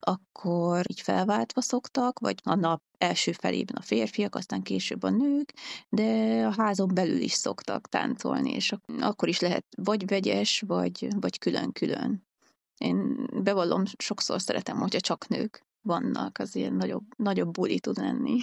akkor 0.00 0.90
így 0.90 1.00
felváltva 1.00 1.60
szoktak, 1.60 2.18
vagy 2.18 2.40
a 2.42 2.54
nap 2.54 2.82
első 2.98 3.32
felében 3.32 3.76
a 3.76 3.82
férfiak, 3.82 4.34
aztán 4.34 4.62
később 4.62 5.02
a 5.02 5.10
nők, 5.10 5.52
de 5.88 6.42
a 6.46 6.62
házon 6.62 6.90
belül 6.94 7.20
is 7.20 7.32
szoktak 7.32 7.88
táncolni, 7.88 8.52
és 8.52 8.74
akkor 9.00 9.28
is 9.28 9.40
lehet 9.40 9.64
vagy 9.76 10.06
vegyes, 10.06 10.62
vagy, 10.66 11.08
vagy 11.20 11.38
külön-külön. 11.38 12.26
Én 12.78 13.26
bevallom, 13.42 13.82
sokszor 13.98 14.40
szeretem, 14.40 14.78
hogyha 14.78 15.00
csak 15.00 15.28
nők 15.28 15.62
vannak, 15.82 16.38
az 16.38 16.56
ilyen 16.56 16.74
nagyobb, 16.74 17.04
nagyobb 17.16 17.50
buli 17.50 17.80
tud 17.80 17.96
lenni 17.96 18.38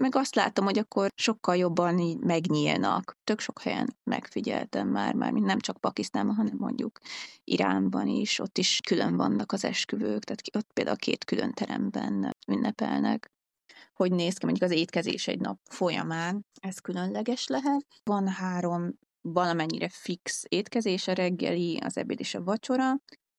meg 0.00 0.16
azt 0.16 0.34
látom, 0.34 0.64
hogy 0.64 0.78
akkor 0.78 1.10
sokkal 1.14 1.56
jobban 1.56 1.98
így 1.98 2.18
megnyílnak. 2.18 3.16
Tök 3.24 3.40
sok 3.40 3.60
helyen 3.60 3.96
megfigyeltem 4.04 4.88
már, 4.88 5.14
már 5.14 5.32
nem 5.32 5.58
csak 5.58 5.80
Pakisztánban, 5.80 6.34
hanem 6.34 6.56
mondjuk 6.58 6.98
Iránban 7.44 8.06
is, 8.06 8.38
ott 8.38 8.58
is 8.58 8.80
külön 8.86 9.16
vannak 9.16 9.52
az 9.52 9.64
esküvők, 9.64 10.24
tehát 10.24 10.42
ott 10.56 10.72
például 10.72 10.96
két 10.96 11.24
külön 11.24 11.52
teremben 11.52 12.36
ünnepelnek. 12.48 13.30
Hogy 13.92 14.12
néz 14.12 14.36
ki 14.36 14.46
mondjuk 14.46 14.70
az 14.70 14.76
étkezés 14.76 15.26
egy 15.26 15.40
nap 15.40 15.58
folyamán, 15.70 16.46
ez 16.60 16.78
különleges 16.78 17.46
lehet. 17.46 17.86
Van 18.04 18.28
három 18.28 18.98
valamennyire 19.20 19.88
fix 19.88 20.42
étkezés, 20.48 21.08
a 21.08 21.12
reggeli, 21.12 21.76
az 21.76 21.96
ebéd 21.96 22.20
és 22.20 22.34
a 22.34 22.42
vacsora. 22.42 22.90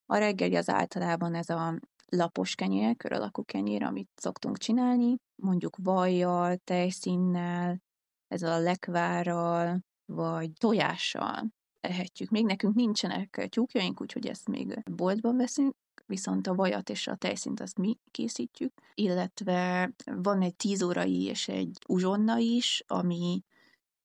A 0.05 0.17
reggeli 0.17 0.55
az 0.55 0.69
általában 0.69 1.35
ez 1.35 1.49
a 1.49 1.79
lapos 2.09 2.55
kenyér, 2.55 2.95
kör 2.97 3.11
alakú 3.11 3.43
kenyér, 3.43 3.83
amit 3.83 4.09
szoktunk 4.15 4.57
csinálni, 4.57 5.15
mondjuk 5.35 5.77
vajjal, 5.83 6.57
tejszínnel, 6.57 7.81
ezzel 8.27 8.51
a 8.51 8.59
lekvárral, 8.59 9.79
vagy 10.05 10.51
tojással 10.53 11.49
ehetjük. 11.79 12.29
Még 12.29 12.45
nekünk 12.45 12.75
nincsenek 12.75 13.47
tyúkjaink, 13.49 14.01
úgyhogy 14.01 14.27
ezt 14.27 14.47
még 14.47 14.81
boltban 14.91 15.37
veszünk, 15.37 15.75
viszont 16.05 16.47
a 16.47 16.55
vajat 16.55 16.89
és 16.89 17.07
a 17.07 17.15
tejszint 17.15 17.59
azt 17.59 17.77
mi 17.77 17.97
készítjük, 18.11 18.73
illetve 18.93 19.91
van 20.05 20.41
egy 20.41 20.55
tíz 20.55 20.83
órai 20.83 21.23
és 21.23 21.47
egy 21.47 21.77
uzsonna 21.87 22.37
is, 22.37 22.83
ami 22.87 23.43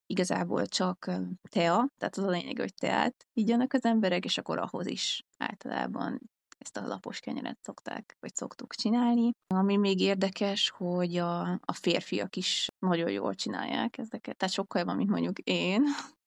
igazából 0.06 0.66
csak 0.66 1.10
tea, 1.50 1.88
tehát 1.98 2.16
az 2.16 2.24
a 2.24 2.30
lényeg, 2.30 2.58
hogy 2.58 2.74
teát 2.74 3.26
igyanak 3.32 3.72
az 3.72 3.84
emberek, 3.84 4.24
és 4.24 4.38
akkor 4.38 4.58
ahhoz 4.58 4.86
is 4.86 5.24
általában 5.38 6.20
ezt 6.64 6.76
a 6.76 6.86
lapos 6.86 7.20
kenyeret 7.20 7.58
szokták, 7.62 8.16
vagy 8.20 8.34
szoktuk 8.34 8.74
csinálni. 8.74 9.30
Ami 9.54 9.76
még 9.76 10.00
érdekes, 10.00 10.70
hogy 10.70 11.16
a, 11.16 11.40
a 11.50 11.72
férfiak 11.72 12.36
is 12.36 12.68
nagyon 12.78 13.10
jól 13.10 13.34
csinálják 13.34 13.98
ezeket, 13.98 14.36
tehát 14.36 14.54
sokkal 14.54 14.80
jobban, 14.80 14.96
mint 14.96 15.10
mondjuk 15.10 15.38
én. 15.38 15.82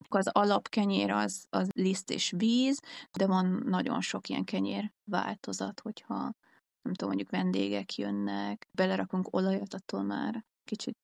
Az 0.09 0.27
alapkenyér 0.27 1.11
az, 1.11 1.45
az 1.49 1.69
liszt 1.73 2.11
és 2.11 2.33
víz, 2.37 2.79
de 3.17 3.27
van 3.27 3.63
nagyon 3.65 4.01
sok 4.01 4.29
ilyen 4.29 4.43
kenyér 4.43 4.91
változat, 5.03 5.79
hogyha 5.79 6.15
nem 6.81 6.93
tudom, 6.93 7.07
mondjuk 7.09 7.29
vendégek 7.29 7.95
jönnek, 7.95 8.67
belerakunk 8.71 9.35
olajat, 9.35 9.73
attól 9.73 10.03
már 10.03 10.45
kicsit 10.63 10.97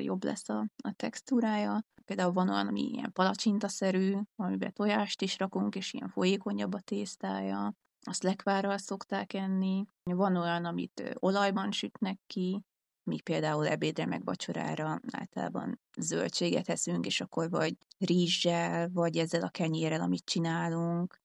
jobb 0.00 0.24
lesz 0.24 0.48
a, 0.48 0.66
a 0.84 0.92
textúrája. 0.92 1.82
Például 2.04 2.32
van 2.32 2.48
olyan, 2.48 2.66
ami 2.66 2.90
ilyen 2.92 3.12
palacsintaszerű, 3.12 4.16
amiben 4.36 4.72
tojást 4.72 5.22
is 5.22 5.38
rakunk, 5.38 5.74
és 5.74 5.92
ilyen 5.92 6.08
folyékonyabb 6.08 6.74
a 6.74 6.80
tésztája 6.80 7.74
azt 8.04 8.22
lekvárral 8.22 8.78
szokták 8.78 9.32
enni. 9.32 9.84
Van 10.02 10.36
olyan, 10.36 10.64
amit 10.64 11.16
olajban 11.18 11.72
sütnek 11.72 12.18
ki, 12.26 12.64
mi 13.10 13.20
például 13.20 13.68
ebédre 13.68 14.06
meg 14.06 14.24
vacsorára 14.24 15.00
általában 15.12 15.80
zöldséget 15.96 16.68
eszünk, 16.68 17.06
és 17.06 17.20
akkor 17.20 17.50
vagy 17.50 17.76
rizssel, 17.98 18.90
vagy 18.92 19.16
ezzel 19.16 19.42
a 19.42 19.48
kenyérrel, 19.48 20.00
amit 20.00 20.24
csinálunk. 20.24 21.22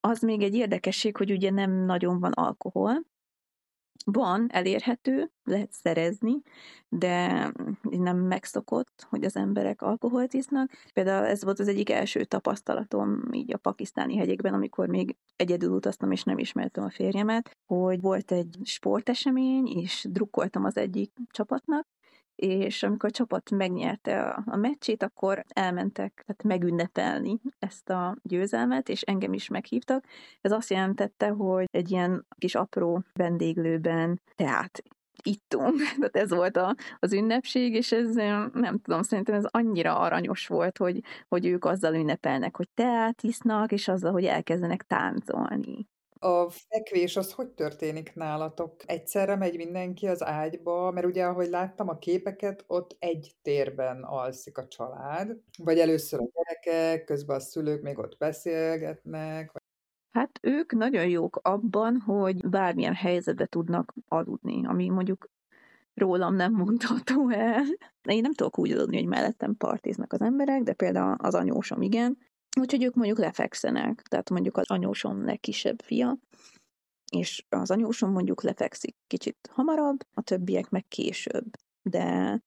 Az 0.00 0.20
még 0.20 0.42
egy 0.42 0.54
érdekesség, 0.54 1.16
hogy 1.16 1.30
ugye 1.30 1.50
nem 1.50 1.70
nagyon 1.70 2.20
van 2.20 2.32
alkohol, 2.32 3.02
van, 4.04 4.46
elérhető, 4.50 5.30
lehet 5.44 5.72
szerezni, 5.72 6.42
de 6.88 7.52
nem 7.82 8.16
megszokott, 8.18 9.06
hogy 9.08 9.24
az 9.24 9.36
emberek 9.36 9.82
alkoholt 9.82 10.34
isznak. 10.34 10.70
Például 10.92 11.26
ez 11.26 11.44
volt 11.44 11.58
az 11.58 11.68
egyik 11.68 11.90
első 11.90 12.24
tapasztalatom 12.24 13.22
így 13.32 13.52
a 13.52 13.58
pakisztáni 13.58 14.16
hegyekben, 14.16 14.54
amikor 14.54 14.88
még 14.88 15.16
egyedül 15.36 15.70
utaztam, 15.70 16.10
és 16.10 16.22
nem 16.22 16.38
ismertem 16.38 16.84
a 16.84 16.90
férjemet, 16.90 17.56
hogy 17.66 18.00
volt 18.00 18.32
egy 18.32 18.58
sportesemény, 18.62 19.66
és 19.66 20.06
drukkoltam 20.10 20.64
az 20.64 20.76
egyik 20.76 21.12
csapatnak, 21.30 21.86
és 22.42 22.82
amikor 22.82 23.08
a 23.08 23.12
csapat 23.12 23.50
megnyerte 23.50 24.22
a, 24.22 24.42
a 24.46 24.56
meccsét, 24.56 25.02
akkor 25.02 25.44
elmentek 25.48 26.24
tehát 26.26 26.42
megünnepelni 26.42 27.40
ezt 27.58 27.90
a 27.90 28.16
győzelmet, 28.22 28.88
és 28.88 29.02
engem 29.02 29.32
is 29.32 29.48
meghívtak. 29.48 30.04
Ez 30.40 30.52
azt 30.52 30.70
jelentette, 30.70 31.28
hogy 31.28 31.66
egy 31.70 31.90
ilyen 31.90 32.26
kis 32.38 32.54
apró 32.54 33.04
vendéglőben 33.12 34.20
teát 34.34 34.82
ittunk. 35.22 35.76
Tehát 35.98 36.16
ez 36.16 36.30
volt 36.30 36.56
a, 36.56 36.74
az 36.98 37.12
ünnepség, 37.12 37.74
és 37.74 37.92
ez 37.92 38.14
nem 38.52 38.78
tudom, 38.82 39.02
szerintem 39.02 39.34
ez 39.34 39.44
annyira 39.50 39.98
aranyos 39.98 40.46
volt, 40.46 40.78
hogy, 40.78 41.00
hogy 41.28 41.46
ők 41.46 41.64
azzal 41.64 41.94
ünnepelnek, 41.94 42.56
hogy 42.56 42.68
teát 42.74 43.22
isznak, 43.22 43.72
és 43.72 43.88
azzal, 43.88 44.12
hogy 44.12 44.24
elkezdenek 44.24 44.82
táncolni. 44.82 45.86
A 46.24 46.50
fekvés 46.50 47.16
az 47.16 47.32
hogy 47.32 47.48
történik 47.48 48.14
nálatok? 48.14 48.82
Egyszerre 48.86 49.36
megy 49.36 49.56
mindenki 49.56 50.08
az 50.08 50.24
ágyba, 50.24 50.90
mert 50.90 51.06
ugye, 51.06 51.24
ahogy 51.24 51.48
láttam 51.48 51.88
a 51.88 51.98
képeket, 51.98 52.64
ott 52.66 52.96
egy 52.98 53.32
térben 53.42 54.02
alszik 54.02 54.58
a 54.58 54.68
család, 54.68 55.36
vagy 55.58 55.78
először 55.78 56.20
a 56.20 56.28
gyerekek, 56.34 57.04
közben 57.04 57.36
a 57.36 57.40
szülők 57.40 57.82
még 57.82 57.98
ott 57.98 58.16
beszélgetnek, 58.18 59.52
Hát 60.10 60.38
ők 60.42 60.72
nagyon 60.72 61.08
jók 61.08 61.38
abban, 61.42 62.00
hogy 62.00 62.48
bármilyen 62.48 62.94
helyzetbe 62.94 63.46
tudnak 63.46 63.94
aludni, 64.08 64.66
ami 64.66 64.88
mondjuk 64.88 65.28
rólam 65.94 66.34
nem 66.34 66.52
mondható 66.52 67.30
el. 67.30 67.62
Én 68.02 68.20
nem 68.20 68.32
tudok 68.32 68.58
úgy 68.58 68.72
aludni, 68.72 68.96
hogy 68.96 69.06
mellettem 69.06 69.56
partiznak 69.56 70.12
az 70.12 70.20
emberek, 70.20 70.62
de 70.62 70.72
például 70.72 71.14
az 71.18 71.34
anyósom 71.34 71.82
igen, 71.82 72.18
Úgyhogy 72.60 72.82
ők 72.82 72.94
mondjuk 72.94 73.18
lefekszenek, 73.18 74.02
tehát 74.02 74.30
mondjuk 74.30 74.56
az 74.56 74.70
anyósom 74.70 75.24
legkisebb 75.24 75.82
fia, 75.82 76.18
és 77.12 77.44
az 77.48 77.70
anyósom 77.70 78.12
mondjuk 78.12 78.42
lefekszik 78.42 78.96
kicsit 79.06 79.50
hamarabb, 79.52 80.06
a 80.14 80.22
többiek 80.22 80.70
meg 80.70 80.84
később. 80.88 81.44
De 81.82 82.38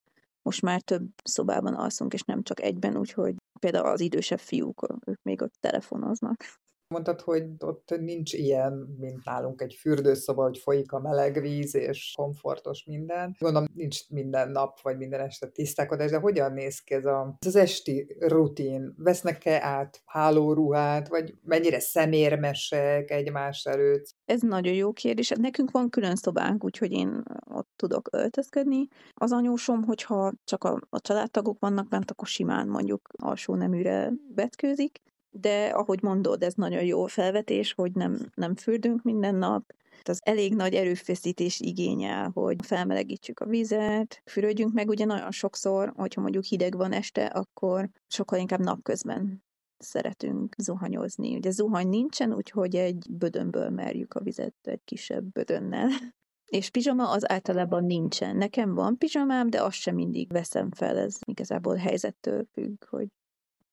most 0.41 0.61
már 0.61 0.81
több 0.81 1.09
szobában 1.23 1.73
alszunk, 1.73 2.13
és 2.13 2.21
nem 2.21 2.43
csak 2.43 2.61
egyben, 2.61 2.97
úgyhogy 2.97 3.35
például 3.59 3.85
az 3.87 3.99
idősebb 4.01 4.39
fiúk, 4.39 4.87
ők 5.05 5.21
még 5.21 5.41
ott 5.41 5.53
telefonoznak. 5.59 6.43
Mondtad, 6.87 7.21
hogy 7.21 7.43
ott 7.59 7.95
nincs 7.99 8.33
ilyen, 8.33 8.73
mint 8.99 9.25
nálunk 9.25 9.61
egy 9.61 9.77
fürdőszoba, 9.79 10.43
hogy 10.43 10.57
folyik 10.57 10.91
a 10.91 10.99
meleg 10.99 11.41
víz, 11.41 11.75
és 11.75 12.13
komfortos 12.15 12.83
minden. 12.83 13.35
Gondolom, 13.39 13.67
nincs 13.73 14.09
minden 14.09 14.51
nap, 14.51 14.81
vagy 14.81 14.97
minden 14.97 15.19
este 15.19 15.47
tisztálkodás, 15.47 16.11
de 16.11 16.17
hogyan 16.17 16.53
néz 16.53 16.79
ki 16.79 16.93
ez, 16.93 17.05
a, 17.05 17.37
az 17.45 17.55
esti 17.55 18.15
rutin? 18.19 18.93
Vesznek-e 18.97 19.63
át 19.63 20.01
hálóruhát, 20.05 21.07
vagy 21.07 21.33
mennyire 21.43 21.79
szemérmesek 21.79 23.11
egymás 23.11 23.65
előtt? 23.65 24.15
Ez 24.25 24.41
nagyon 24.41 24.73
jó 24.73 24.91
kérdés. 24.91 25.29
Hát 25.29 25.39
nekünk 25.39 25.71
van 25.71 25.89
külön 25.89 26.15
szobánk, 26.15 26.63
úgyhogy 26.63 26.91
én 26.91 27.23
ott 27.53 27.69
tudok 27.75 28.09
öltözködni. 28.11 28.87
Az 29.13 29.31
anyósom, 29.31 29.83
hogyha 29.83 30.33
csak 30.43 30.63
a, 30.63 30.81
a 30.89 31.01
családtagok 31.01 31.59
vannak 31.59 31.87
bent, 31.87 32.11
akkor 32.11 32.27
simán 32.27 32.67
mondjuk 32.67 33.09
alsó 33.17 33.55
neműre 33.55 34.11
vetkőzik, 34.35 35.01
de 35.39 35.67
ahogy 35.67 36.01
mondod, 36.01 36.43
ez 36.43 36.53
nagyon 36.53 36.83
jó 36.83 37.05
felvetés, 37.05 37.73
hogy 37.73 37.91
nem, 37.91 38.17
nem 38.33 38.55
fürdünk 38.55 39.01
minden 39.01 39.35
nap, 39.35 39.73
az 40.09 40.21
elég 40.23 40.55
nagy 40.55 40.73
erőfeszítés 40.73 41.59
igényel, 41.59 42.31
hogy 42.33 42.65
felmelegítsük 42.65 43.39
a 43.39 43.45
vizet, 43.45 44.21
fürödjünk 44.25 44.73
meg, 44.73 44.89
ugye 44.89 45.05
nagyon 45.05 45.31
sokszor, 45.31 45.93
hogyha 45.95 46.21
mondjuk 46.21 46.43
hideg 46.43 46.75
van 46.75 46.91
este, 46.91 47.25
akkor 47.25 47.89
sokkal 48.07 48.39
inkább 48.39 48.59
napközben 48.59 49.43
szeretünk 49.77 50.55
zuhanyozni. 50.57 51.35
Ugye 51.35 51.51
zuhany 51.51 51.87
nincsen, 51.87 52.33
úgyhogy 52.33 52.75
egy 52.75 53.05
bödönből 53.09 53.69
merjük 53.69 54.13
a 54.13 54.23
vizet 54.23 54.55
egy 54.61 54.81
kisebb 54.83 55.31
bödönnel. 55.31 55.89
És 56.45 56.69
pizsama 56.69 57.09
az 57.09 57.29
általában 57.29 57.85
nincsen. 57.85 58.35
Nekem 58.35 58.73
van 58.73 58.97
pizsamám, 58.97 59.49
de 59.49 59.63
azt 59.63 59.75
sem 59.75 59.95
mindig 59.95 60.31
veszem 60.31 60.71
fel, 60.71 60.97
ez 60.97 61.17
igazából 61.25 61.75
helyzettől 61.75 62.45
függ, 62.51 62.85
hogy 62.89 63.07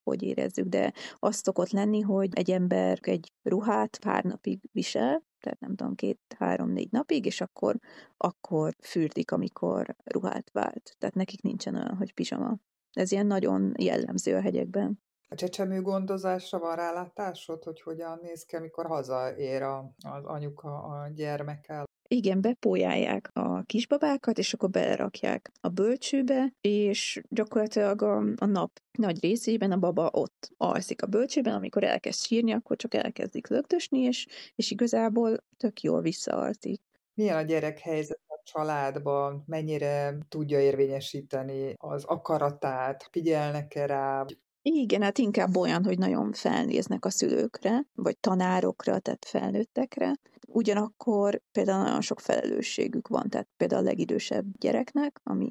hogy 0.02 0.23
érezzük, 0.23 0.66
de 0.66 0.92
az 1.14 1.35
szokott 1.35 1.71
lenni, 1.71 2.00
hogy 2.00 2.28
egy 2.32 2.50
ember 2.50 2.99
egy 3.02 3.32
ruhát 3.42 3.99
pár 3.99 4.25
napig 4.25 4.61
visel, 4.73 5.23
tehát 5.40 5.61
nem 5.61 5.75
tudom, 5.75 5.94
két-három-négy 5.94 6.90
napig, 6.90 7.26
és 7.26 7.40
akkor, 7.40 7.76
akkor 8.16 8.75
fürdik, 8.80 9.32
amikor 9.32 9.97
ruhát 10.04 10.50
vált. 10.52 10.97
Tehát 10.99 11.14
nekik 11.14 11.42
nincsen 11.42 11.75
olyan, 11.75 11.97
hogy 11.97 12.14
pizsama. 12.14 12.56
Ez 12.92 13.12
ilyen 13.12 13.26
nagyon 13.26 13.73
jellemző 13.78 14.37
a 14.37 14.40
hegyekben. 14.40 15.00
A 15.28 15.35
csecsemő 15.35 15.80
gondozásra 15.80 16.59
van 16.59 16.76
rálátásod, 16.76 17.64
hogy 17.64 17.82
hogyan 17.82 18.18
néz 18.23 18.44
ki, 18.44 18.56
amikor 18.56 18.87
hazaér 18.87 19.62
az 19.62 20.25
anyuka 20.25 20.82
a 20.82 21.09
gyermekkel? 21.09 21.85
Igen, 22.09 22.40
bepójálják 22.40 23.30
a 23.32 23.62
kisbabákat, 23.62 24.38
és 24.38 24.52
akkor 24.52 24.71
belerakják 24.71 25.50
a 25.61 25.68
bölcsőbe, 25.68 26.52
és 26.61 27.23
gyakorlatilag 27.28 28.02
a, 28.02 28.16
a 28.37 28.47
nap 28.47 28.71
nagy 28.99 29.21
részében 29.21 29.73
a 29.73 29.76
baba 29.76 30.11
ott 30.12 30.50
alszik 30.56 31.02
a 31.02 31.06
bölcsőben, 31.06 31.54
amikor 31.54 31.85
elkezd 31.85 32.25
sírni, 32.25 32.52
akkor 32.52 32.76
csak 32.76 32.94
elkezdik 32.94 33.49
lögdösni, 33.49 33.99
és, 33.99 34.26
és 34.54 34.71
igazából 34.71 35.37
tök 35.56 35.80
jól 35.80 36.00
visszaalszik. 36.00 36.82
Milyen 37.14 37.37
a 37.37 37.42
gyerek 37.42 37.78
helyzet 37.78 38.21
a 38.26 38.40
családban, 38.44 39.42
mennyire 39.47 40.16
tudja 40.28 40.61
érvényesíteni 40.61 41.75
az 41.76 42.04
akaratát, 42.04 43.09
figyelnek-e 43.11 43.87
rá, 43.87 44.25
igen, 44.64 45.02
hát 45.02 45.18
inkább 45.18 45.56
olyan, 45.56 45.85
hogy 45.85 45.99
nagyon 45.99 46.32
felnéznek 46.32 47.04
a 47.04 47.11
szülőkre, 47.11 47.87
vagy 47.94 48.18
tanárokra, 48.18 48.99
tehát 48.99 49.25
felnőttekre. 49.25 50.12
Ugyanakkor 50.54 51.40
például 51.52 51.82
nagyon 51.82 52.00
sok 52.00 52.21
felelősségük 52.21 53.09
van, 53.09 53.28
tehát 53.28 53.49
például 53.56 53.80
a 53.80 53.85
legidősebb 53.85 54.44
gyereknek, 54.59 55.21
ami 55.23 55.49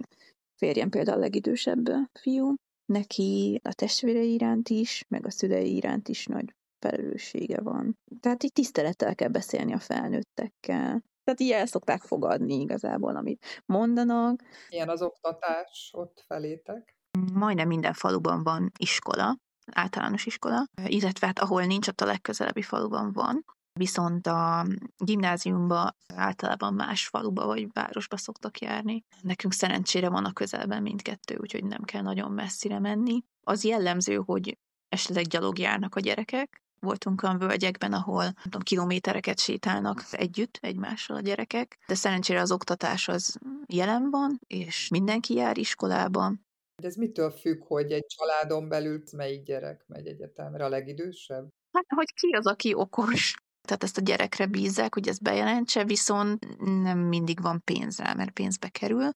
férjem 0.56 0.90
például 0.90 1.18
a 1.18 1.22
legidősebb 1.22 1.90
fiú, 2.20 2.56
neki 2.86 3.60
a 3.64 3.74
testvérei 3.74 4.34
iránt 4.34 4.70
is, 4.70 5.06
meg 5.08 5.26
a 5.26 5.32
szülei 5.32 5.76
iránt 5.76 6.08
is 6.08 6.26
nagy 6.26 6.56
felelőssége 6.80 7.62
van. 7.62 7.98
Tehát 8.20 8.44
így 8.44 8.54
tisztelettel 8.54 9.16
kell 9.16 9.30
beszélni 9.30 9.74
a 9.74 9.80
felnőttekkel. 9.80 11.04
Tehát 11.24 11.40
így 11.40 11.52
el 11.52 11.66
szokták 11.66 12.02
fogadni 12.02 12.60
igazából, 12.60 13.16
amit 13.16 13.46
mondanak. 13.66 14.44
Ilyen 14.70 14.90
az 14.90 15.02
oktatás 15.02 15.92
ott 15.94 16.24
felétek? 16.28 16.96
majdnem 17.34 17.68
minden 17.68 17.94
faluban 17.94 18.44
van 18.44 18.72
iskola, 18.78 19.38
általános 19.72 20.26
iskola, 20.26 20.66
illetve 20.86 21.28
hát 21.28 21.40
ahol 21.40 21.66
nincs, 21.66 21.88
ott 21.88 22.02
a 22.02 22.06
legközelebbi 22.06 22.62
faluban 22.62 23.12
van. 23.12 23.46
Viszont 23.74 24.28
a 24.28 24.66
gimnáziumba 24.98 25.96
általában 26.16 26.74
más 26.74 27.08
faluba 27.08 27.46
vagy 27.46 27.68
városba 27.74 28.18
szoktak 28.18 28.60
járni. 28.60 29.04
Nekünk 29.22 29.54
szerencsére 29.54 30.10
van 30.10 30.26
a 30.26 30.34
közelben 30.34 30.82
mindkettő, 30.82 31.38
úgyhogy 31.38 31.64
nem 31.64 31.84
kell 31.84 32.02
nagyon 32.02 32.32
messzire 32.32 32.80
menni. 32.80 33.24
Az 33.44 33.64
jellemző, 33.64 34.16
hogy 34.16 34.58
esetleg 34.90 35.26
gyalog 35.26 35.58
járnak 35.58 35.96
a 35.96 36.00
gyerekek, 36.00 36.62
voltunk 36.80 37.24
olyan 37.24 37.38
völgyekben, 37.38 37.94
ahol 37.94 38.24
nem 38.24 38.34
tudom, 38.42 38.62
kilométereket 38.62 39.40
sétálnak 39.40 40.04
együtt 40.12 40.58
egymással 40.62 41.16
a 41.16 41.22
gyerekek, 41.22 41.78
de 41.88 41.96
szerencsére 41.96 42.42
az 42.42 42.52
oktatás 42.52 43.08
az 43.08 43.38
jelen 43.68 44.10
van, 44.10 44.40
és 44.48 44.88
mindenki 44.88 45.34
jár 45.34 45.58
iskolába, 45.58 46.34
de 46.82 46.88
ez 46.88 46.96
mitől 46.96 47.32
függ, 47.32 47.64
hogy 47.64 47.92
egy 47.92 48.06
családon 48.06 48.70
belül 48.70 49.04
melyik 49.12 49.44
gyerek 49.44 49.84
megy 49.88 50.08
egyetemre, 50.08 50.66
a 50.66 50.70
legidősebb? 50.70 51.50
Hát, 51.72 51.86
hogy 51.88 52.14
ki 52.14 52.32
az, 52.32 52.48
aki 52.48 52.74
okos. 52.74 53.36
Tehát 53.62 53.84
ezt 53.84 53.98
a 53.98 54.02
gyerekre 54.02 54.46
bízzák, 54.46 54.94
hogy 54.94 55.08
ezt 55.08 55.22
bejelentse, 55.22 55.84
viszont 55.84 56.58
nem 56.84 57.00
mindig 57.00 57.42
van 57.42 57.62
pénz 57.64 57.98
rá, 58.00 58.14
mert 58.14 58.32
pénzbe 58.32 58.70
kerül. 58.70 59.10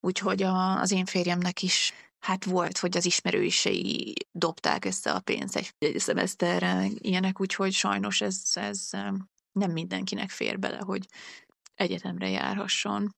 Úgyhogy 0.00 0.42
a, 0.42 0.80
az 0.80 0.90
én 0.90 1.04
férjemnek 1.04 1.62
is 1.62 1.92
hát 2.18 2.44
volt, 2.44 2.78
hogy 2.78 2.96
az 2.96 3.06
ismerősei 3.06 4.14
dobták 4.32 4.84
össze 4.84 5.12
a 5.12 5.20
pénzt 5.20 5.56
egy, 5.56 5.74
egy 5.78 5.98
szemeszterre, 5.98 6.86
ilyenek, 6.98 7.40
úgyhogy 7.40 7.72
sajnos 7.72 8.20
ez, 8.20 8.42
ez 8.54 8.88
nem 9.52 9.70
mindenkinek 9.70 10.30
fér 10.30 10.58
bele, 10.58 10.78
hogy 10.78 11.06
egyetemre 11.74 12.28
járhasson. 12.28 13.14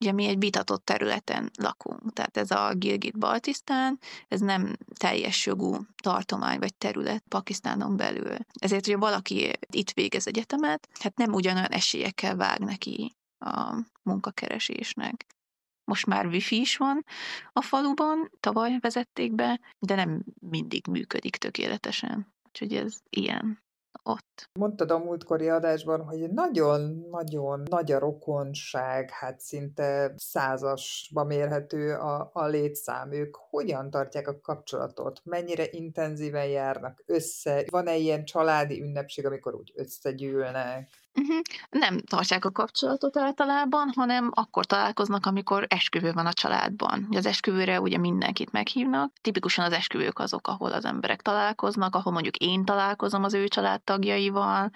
Ugye 0.00 0.12
mi 0.12 0.26
egy 0.26 0.38
vitatott 0.38 0.84
területen 0.84 1.50
lakunk, 1.58 2.12
tehát 2.12 2.36
ez 2.36 2.50
a 2.50 2.74
Gilgit-Baltisztán, 2.74 3.98
ez 4.28 4.40
nem 4.40 4.76
teljes 4.94 5.46
jogú 5.46 5.76
tartomány 6.02 6.58
vagy 6.58 6.74
terület 6.74 7.24
Pakisztánon 7.28 7.96
belül. 7.96 8.36
Ezért, 8.52 8.86
hogy 8.86 8.98
valaki 8.98 9.52
itt 9.70 9.90
végez 9.90 10.26
egyetemet, 10.26 10.88
hát 11.00 11.16
nem 11.16 11.32
ugyanolyan 11.32 11.70
esélyekkel 11.70 12.36
vág 12.36 12.58
neki 12.58 13.16
a 13.38 13.74
munkakeresésnek. 14.02 15.26
Most 15.84 16.06
már 16.06 16.26
wifi 16.26 16.60
is 16.60 16.76
van 16.76 17.04
a 17.52 17.62
faluban, 17.62 18.30
tavaly 18.40 18.78
vezették 18.80 19.34
be, 19.34 19.60
de 19.78 19.94
nem 19.94 20.24
mindig 20.40 20.86
működik 20.86 21.36
tökéletesen. 21.36 22.34
Úgyhogy 22.46 22.74
ez 22.74 22.96
ilyen 23.10 23.62
ott. 24.02 24.50
Mondtad 24.58 24.90
a 24.90 24.98
múltkori 24.98 25.48
adásban, 25.48 26.04
hogy 26.04 26.30
nagyon-nagyon 26.30 27.62
nagy 27.70 27.92
a 27.92 27.98
rokonság, 27.98 29.10
hát 29.10 29.40
szinte 29.40 30.12
százasba 30.16 31.24
mérhető 31.24 31.94
a, 31.94 32.30
a 32.32 32.46
létszám. 32.46 33.12
Ők 33.12 33.36
hogyan 33.36 33.90
tartják 33.90 34.28
a 34.28 34.40
kapcsolatot? 34.40 35.20
Mennyire 35.24 35.66
intenzíven 35.70 36.46
járnak 36.46 37.02
össze? 37.06 37.64
Van-e 37.70 37.96
ilyen 37.96 38.24
családi 38.24 38.82
ünnepség, 38.82 39.26
amikor 39.26 39.54
úgy 39.54 39.72
összegyűlnek? 39.74 40.92
Nem 41.70 41.98
tartják 41.98 42.44
a 42.44 42.50
kapcsolatot 42.50 43.16
általában, 43.16 43.92
hanem 43.94 44.30
akkor 44.34 44.66
találkoznak, 44.66 45.26
amikor 45.26 45.66
esküvő 45.68 46.12
van 46.12 46.26
a 46.26 46.32
családban. 46.32 47.08
Az 47.10 47.26
esküvőre 47.26 47.80
ugye 47.80 47.98
mindenkit 47.98 48.52
meghívnak. 48.52 49.12
Tipikusan 49.20 49.64
az 49.64 49.72
esküvők 49.72 50.18
azok, 50.18 50.48
ahol 50.48 50.72
az 50.72 50.84
emberek 50.84 51.22
találkoznak, 51.22 51.94
ahol 51.94 52.12
mondjuk 52.12 52.36
én 52.36 52.64
találkozom 52.64 53.24
az 53.24 53.34
ő 53.34 53.48
családtagjaival, 53.48 54.70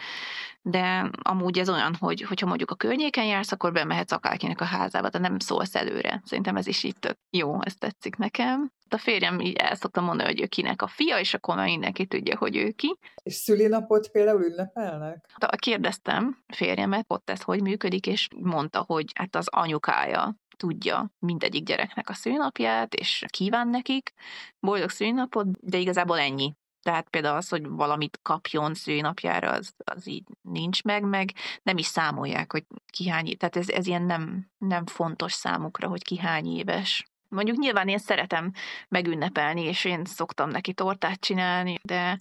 de 0.62 1.10
amúgy 1.22 1.58
ez 1.58 1.68
olyan, 1.68 1.94
hogy 1.98 2.22
hogyha 2.22 2.46
mondjuk 2.46 2.70
a 2.70 2.74
környéken 2.74 3.24
jársz, 3.24 3.52
akkor 3.52 3.72
bemehetsz 3.72 4.12
akárkinek 4.12 4.60
a 4.60 4.64
házába, 4.64 5.08
de 5.08 5.18
nem 5.18 5.38
szólsz 5.38 5.74
előre. 5.74 6.22
Szerintem 6.24 6.56
ez 6.56 6.66
is 6.66 6.82
így 6.82 6.98
tök 6.98 7.18
jó, 7.30 7.62
ez 7.62 7.74
tetszik 7.74 8.16
nekem. 8.16 8.72
A 8.92 8.98
férjem 8.98 9.40
így 9.40 9.56
el 9.56 9.74
szokta 9.74 10.00
mondani, 10.00 10.28
hogy 10.28 10.40
ő 10.40 10.46
kinek 10.46 10.82
a 10.82 10.86
fia, 10.86 11.18
és 11.18 11.34
akkor 11.34 11.56
már 11.56 11.66
mindenki 11.66 12.06
tudja, 12.06 12.36
hogy 12.36 12.56
ő 12.56 12.70
ki. 12.70 12.98
És 13.22 13.34
szülinapot 13.34 14.08
például 14.08 14.42
ünnepelnek? 14.42 15.26
De 15.38 15.48
kérdeztem 15.56 16.42
férjemet, 16.54 17.04
ott 17.08 17.30
ez 17.30 17.42
hogy 17.42 17.62
működik, 17.62 18.06
és 18.06 18.28
mondta, 18.36 18.84
hogy 18.86 19.10
hát 19.14 19.36
az 19.36 19.48
anyukája 19.50 20.36
tudja 20.56 21.10
mindegyik 21.18 21.64
gyereknek 21.64 22.08
a 22.08 22.14
szülinapját, 22.14 22.94
és 22.94 23.24
kíván 23.28 23.68
nekik 23.68 24.12
boldog 24.60 24.90
szülinapot, 24.90 25.46
de 25.60 25.78
igazából 25.78 26.18
ennyi. 26.18 26.54
Tehát 26.82 27.08
például 27.08 27.36
az, 27.36 27.48
hogy 27.48 27.68
valamit 27.68 28.18
kapjon 28.22 28.74
szülinapjára, 28.74 29.50
az, 29.50 29.74
az 29.84 30.06
így 30.06 30.24
nincs 30.40 30.82
meg, 30.82 31.04
meg 31.04 31.32
nem 31.62 31.78
is 31.78 31.86
számolják, 31.86 32.52
hogy 32.52 32.64
ki 32.86 33.08
hány, 33.08 33.36
tehát 33.36 33.56
ez, 33.56 33.68
ez 33.68 33.86
ilyen 33.86 34.02
nem, 34.02 34.50
nem 34.58 34.86
fontos 34.86 35.32
számukra, 35.32 35.88
hogy 35.88 36.02
ki 36.02 36.18
hány 36.18 36.46
éves. 36.46 37.11
Mondjuk 37.32 37.56
nyilván 37.56 37.88
én 37.88 37.98
szeretem 37.98 38.52
megünnepelni, 38.88 39.62
és 39.62 39.84
én 39.84 40.04
szoktam 40.04 40.50
neki 40.50 40.72
tortát 40.72 41.20
csinálni, 41.20 41.78
de 41.82 42.18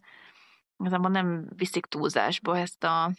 igazából 0.78 1.10
nem 1.10 1.47
viszik 1.56 1.86
túlzásba 1.86 2.58
ezt 2.58 2.84
a 2.84 3.12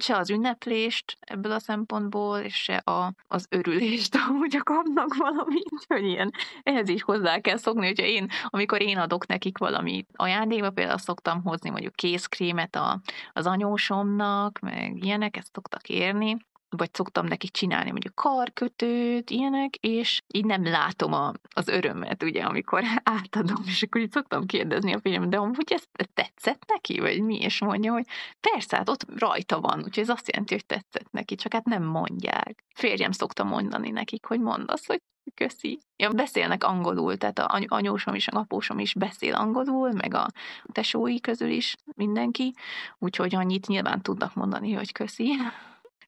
se 0.00 0.16
az 0.16 0.30
ünneplést 0.30 1.16
ebből 1.20 1.52
a 1.52 1.58
szempontból, 1.58 2.38
és 2.38 2.54
se 2.54 2.76
a, 2.76 3.12
az 3.26 3.46
örülést, 3.50 4.14
ahogy 4.28 4.56
a 4.56 4.62
kapnak 4.62 5.14
valamit, 5.14 5.84
hogy 5.86 6.04
ilyen, 6.04 6.30
ehhez 6.62 6.88
is 6.88 7.02
hozzá 7.02 7.38
kell 7.38 7.56
szokni, 7.56 7.86
hogyha 7.86 8.06
én, 8.06 8.28
amikor 8.44 8.82
én 8.82 8.98
adok 8.98 9.26
nekik 9.26 9.58
valami 9.58 10.06
ajándékba, 10.12 10.70
például 10.70 10.98
szoktam 10.98 11.42
hozni 11.42 11.70
mondjuk 11.70 11.94
kézkrémet 11.94 12.76
a, 12.76 13.00
az 13.32 13.46
anyósomnak, 13.46 14.58
meg 14.58 15.04
ilyenek, 15.04 15.36
ezt 15.36 15.50
szoktak 15.52 15.88
érni, 15.88 16.36
vagy 16.70 16.94
szoktam 16.94 17.26
neki 17.26 17.48
csinálni 17.48 17.90
mondjuk 17.90 18.14
karkötőt, 18.14 19.30
ilyenek, 19.30 19.74
és 19.76 20.20
így 20.26 20.44
nem 20.44 20.64
látom 20.64 21.12
a, 21.12 21.32
az 21.54 21.68
örömet, 21.68 22.22
ugye, 22.22 22.42
amikor 22.42 22.82
átadom, 23.18 23.62
és 23.66 23.82
akkor 23.82 24.00
így 24.00 24.10
szoktam 24.10 24.46
kérdezni 24.46 24.94
a 24.94 25.00
férjem, 25.00 25.30
de 25.30 25.36
hogy 25.36 25.72
ez 25.72 25.84
tetszett 26.14 26.64
neki, 26.66 27.00
vagy 27.00 27.22
mi, 27.22 27.38
és 27.38 27.60
mondja, 27.60 27.92
hogy 27.92 28.06
persze, 28.40 28.76
hát 28.76 28.88
ott 28.88 29.18
rajta 29.18 29.60
van, 29.60 29.78
úgyhogy 29.78 30.02
ez 30.02 30.08
azt 30.08 30.30
jelenti, 30.30 30.54
hogy 30.54 30.66
tetszett 30.66 31.10
neki, 31.10 31.34
csak 31.34 31.52
hát 31.52 31.64
nem 31.64 31.82
mondják. 31.82 32.64
Férjem 32.74 33.12
szokta 33.12 33.44
mondani 33.44 33.90
nekik, 33.90 34.24
hogy 34.24 34.40
mondasz, 34.40 34.86
hogy 34.86 35.02
köszi. 35.34 35.78
Ja, 35.96 36.10
beszélnek 36.10 36.64
angolul, 36.64 37.16
tehát 37.16 37.38
a 37.38 37.60
anyósom 37.66 38.14
is, 38.14 38.28
a 38.28 38.38
apósom 38.38 38.78
is 38.78 38.94
beszél 38.94 39.34
angolul, 39.34 39.92
meg 39.92 40.14
a 40.14 40.26
tesói 40.72 41.20
közül 41.20 41.48
is 41.48 41.74
mindenki, 41.94 42.54
úgyhogy 42.98 43.34
annyit 43.34 43.66
nyilván 43.66 44.02
tudnak 44.02 44.34
mondani, 44.34 44.72
hogy 44.72 44.92
köszi 44.92 45.36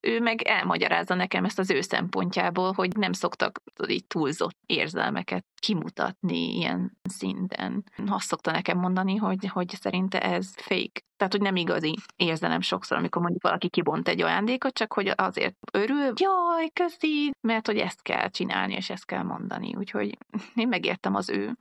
ő 0.01 0.21
meg 0.21 0.43
elmagyarázza 0.43 1.15
nekem 1.15 1.45
ezt 1.45 1.59
az 1.59 1.71
ő 1.71 1.81
szempontjából, 1.81 2.73
hogy 2.73 2.97
nem 2.97 3.13
szoktak 3.13 3.63
így 3.89 4.07
túlzott 4.07 4.57
érzelmeket 4.67 5.45
kimutatni 5.61 6.57
ilyen 6.57 6.99
szinten. 7.03 7.85
Azt 8.07 8.27
szokta 8.27 8.51
nekem 8.51 8.79
mondani, 8.79 9.17
hogy, 9.17 9.49
hogy 9.49 9.69
szerinte 9.81 10.21
ez 10.21 10.55
fake. 10.57 11.01
Tehát, 11.17 11.33
hogy 11.33 11.43
nem 11.43 11.57
igazi 11.57 11.95
érzelem 12.17 12.61
sokszor, 12.61 12.99
amikor 12.99 13.23
mondjuk 13.23 13.43
valaki 13.43 13.69
kibont 13.69 14.09
egy 14.09 14.23
ajándékot, 14.23 14.75
csak 14.75 14.93
hogy 14.93 15.13
azért 15.17 15.57
örül, 15.73 16.13
jaj, 16.15 16.69
köszi, 16.73 17.31
mert 17.41 17.67
hogy 17.67 17.79
ezt 17.79 18.03
kell 18.03 18.29
csinálni, 18.29 18.75
és 18.75 18.91
ezt 18.91 19.07
kell 19.07 19.23
mondani. 19.23 19.75
Úgyhogy 19.77 20.19
én 20.55 20.69
megértem 20.69 21.15
az 21.15 21.31
ő 21.31 21.57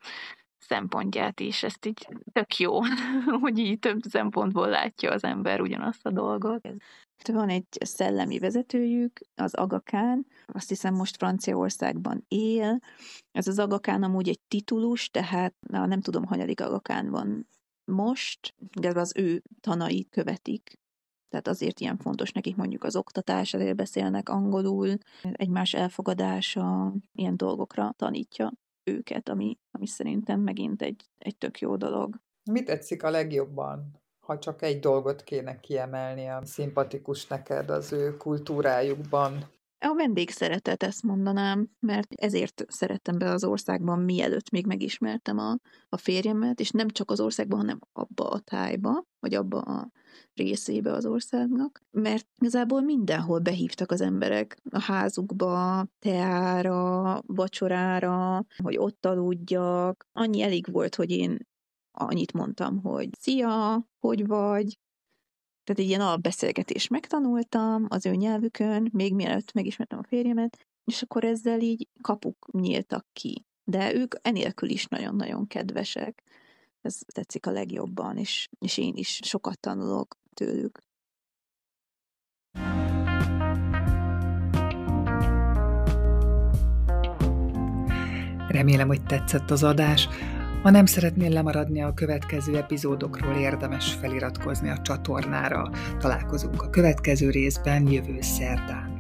szempontját 0.60 1.40
is. 1.40 1.64
Ezt 1.64 1.86
így 1.86 2.08
tök 2.32 2.58
jó, 2.58 2.80
hogy 3.42 3.58
így 3.58 3.80
több 3.80 4.02
szempontból 4.02 4.68
látja 4.70 5.12
az 5.12 5.24
ember 5.24 5.62
ugyanazt 5.62 6.06
a 6.06 6.12
dolgot. 6.12 6.68
Van 7.32 7.50
egy 7.50 7.66
szellemi 7.70 8.40
vezetőjük, 8.40 9.20
az 9.36 9.54
Agakán, 9.54 10.26
azt 10.46 10.70
hiszem 10.70 10.94
most 10.94 11.16
Franciaországban 11.16 12.26
él. 12.28 12.80
Ez 13.32 13.48
az 13.48 13.60
Agakán 13.60 14.04
amúgy 14.04 14.30
egy 14.30 14.40
titulus, 14.48 15.10
tehát 15.10 15.54
na, 15.68 15.86
nem 15.86 16.02
tudom, 16.02 16.26
hanyadik 16.26 16.62
Agakán 16.62 17.10
van 17.10 17.48
most, 17.86 18.56
de 18.80 19.00
az 19.00 19.14
ő 19.16 19.42
tanai 19.60 20.08
követik. 20.10 20.80
Tehát 21.30 21.48
azért 21.48 21.80
ilyen 21.80 21.98
fontos 21.98 22.32
nekik 22.32 22.56
mondjuk 22.56 22.84
az 22.84 22.96
oktatás, 22.96 23.54
azért 23.54 23.76
beszélnek 23.76 24.30
angolul, 24.30 24.98
egymás 25.22 25.74
elfogadása, 25.74 26.94
ilyen 27.14 27.38
dolgokra 27.38 27.94
tanítja 27.98 28.52
őket, 28.90 29.30
ami, 29.30 29.58
ami 29.72 29.88
szerintem 29.88 30.40
megint 30.40 30.82
egy, 30.82 31.06
egy 31.18 31.38
tök 31.38 31.60
jó 31.60 31.76
dolog. 31.76 32.16
Mit 32.52 32.66
tetszik 32.66 33.04
a 33.04 33.10
legjobban, 33.10 34.02
ha 34.20 34.40
csak 34.40 34.62
egy 34.62 34.80
dolgot 34.80 35.24
kéne 35.24 35.60
kiemelni, 35.60 36.28
a 36.28 36.46
szimpatikus 36.46 37.28
neked 37.28 37.70
az 37.70 37.94
ő 37.94 38.18
kultúrájukban? 38.18 39.50
A 39.82 39.94
vendégszeretet, 39.96 40.84
ezt 40.84 41.04
mondanám, 41.04 41.70
mert 41.80 42.14
ezért 42.14 42.66
szerettem 42.68 43.18
be 43.18 43.30
az 43.32 43.44
országban, 43.44 44.00
mielőtt 44.00 44.50
még 44.50 44.66
megismertem 44.66 45.38
a, 45.38 45.58
a 45.90 45.98
férjemet, 45.98 46.60
és 46.60 46.70
nem 46.70 46.88
csak 46.88 47.12
az 47.12 47.20
országban, 47.20 47.60
hanem 47.60 47.80
abba 47.92 48.30
a 48.30 48.40
tájba, 48.40 49.04
vagy 49.20 49.34
abba 49.34 49.60
a 49.60 49.92
részébe 50.34 50.92
az 50.92 51.06
országnak, 51.06 51.82
mert 51.92 52.28
igazából 52.42 52.82
mindenhol 52.82 53.40
behívtak 53.40 53.92
az 53.92 54.02
emberek 54.02 54.58
a 54.70 54.82
házukba, 54.82 55.86
teára, 56.00 57.22
vacsorára, 57.26 58.46
hogy 58.64 58.78
ott 58.78 59.06
aludjak. 59.06 60.08
Annyi 60.12 60.42
elég 60.42 60.72
volt, 60.72 60.96
hogy 60.96 61.12
én 61.12 61.48
annyit 61.92 62.34
mondtam, 62.34 62.82
hogy 62.82 63.10
szia, 63.20 63.86
hogy 64.00 64.28
vagy, 64.28 64.80
tehát 65.70 65.84
egy 65.84 65.90
ilyen 65.90 66.08
alapbeszélgetést 66.08 66.90
megtanultam 66.90 67.86
az 67.90 68.06
ő 68.06 68.14
nyelvükön, 68.16 68.90
még 68.94 69.14
mielőtt 69.14 69.54
megismertem 69.54 70.00
a 70.00 70.08
férjemet, 70.08 70.68
és 70.86 71.02
akkor 71.02 71.24
ezzel 71.24 71.60
így 71.60 71.88
kapuk 72.02 72.48
nyíltak 72.52 73.06
ki. 73.14 73.46
De 73.64 73.94
ők 73.94 74.16
enélkül 74.22 74.70
is 74.70 74.86
nagyon-nagyon 74.86 75.48
kedvesek. 75.48 76.24
Ez 76.82 77.00
tetszik 77.14 77.46
a 77.46 77.52
legjobban, 77.52 78.18
és, 78.18 78.50
és 78.60 78.78
én 78.78 78.96
is 78.96 79.20
sokat 79.24 79.60
tanulok 79.60 80.16
tőlük. 80.34 80.84
Remélem, 88.48 88.88
hogy 88.88 89.04
tetszett 89.04 89.52
az 89.52 89.64
adás. 89.64 90.08
Ha 90.62 90.70
nem 90.70 90.86
szeretnél 90.86 91.30
lemaradni 91.30 91.82
a 91.82 91.94
következő 91.94 92.58
epizódokról, 92.58 93.36
érdemes 93.36 93.94
feliratkozni 93.94 94.70
a 94.70 94.82
csatornára. 94.82 95.70
Találkozunk 96.00 96.62
a 96.62 96.70
következő 96.70 97.30
részben 97.30 97.92
jövő 97.92 98.22
szerdán. 98.22 98.99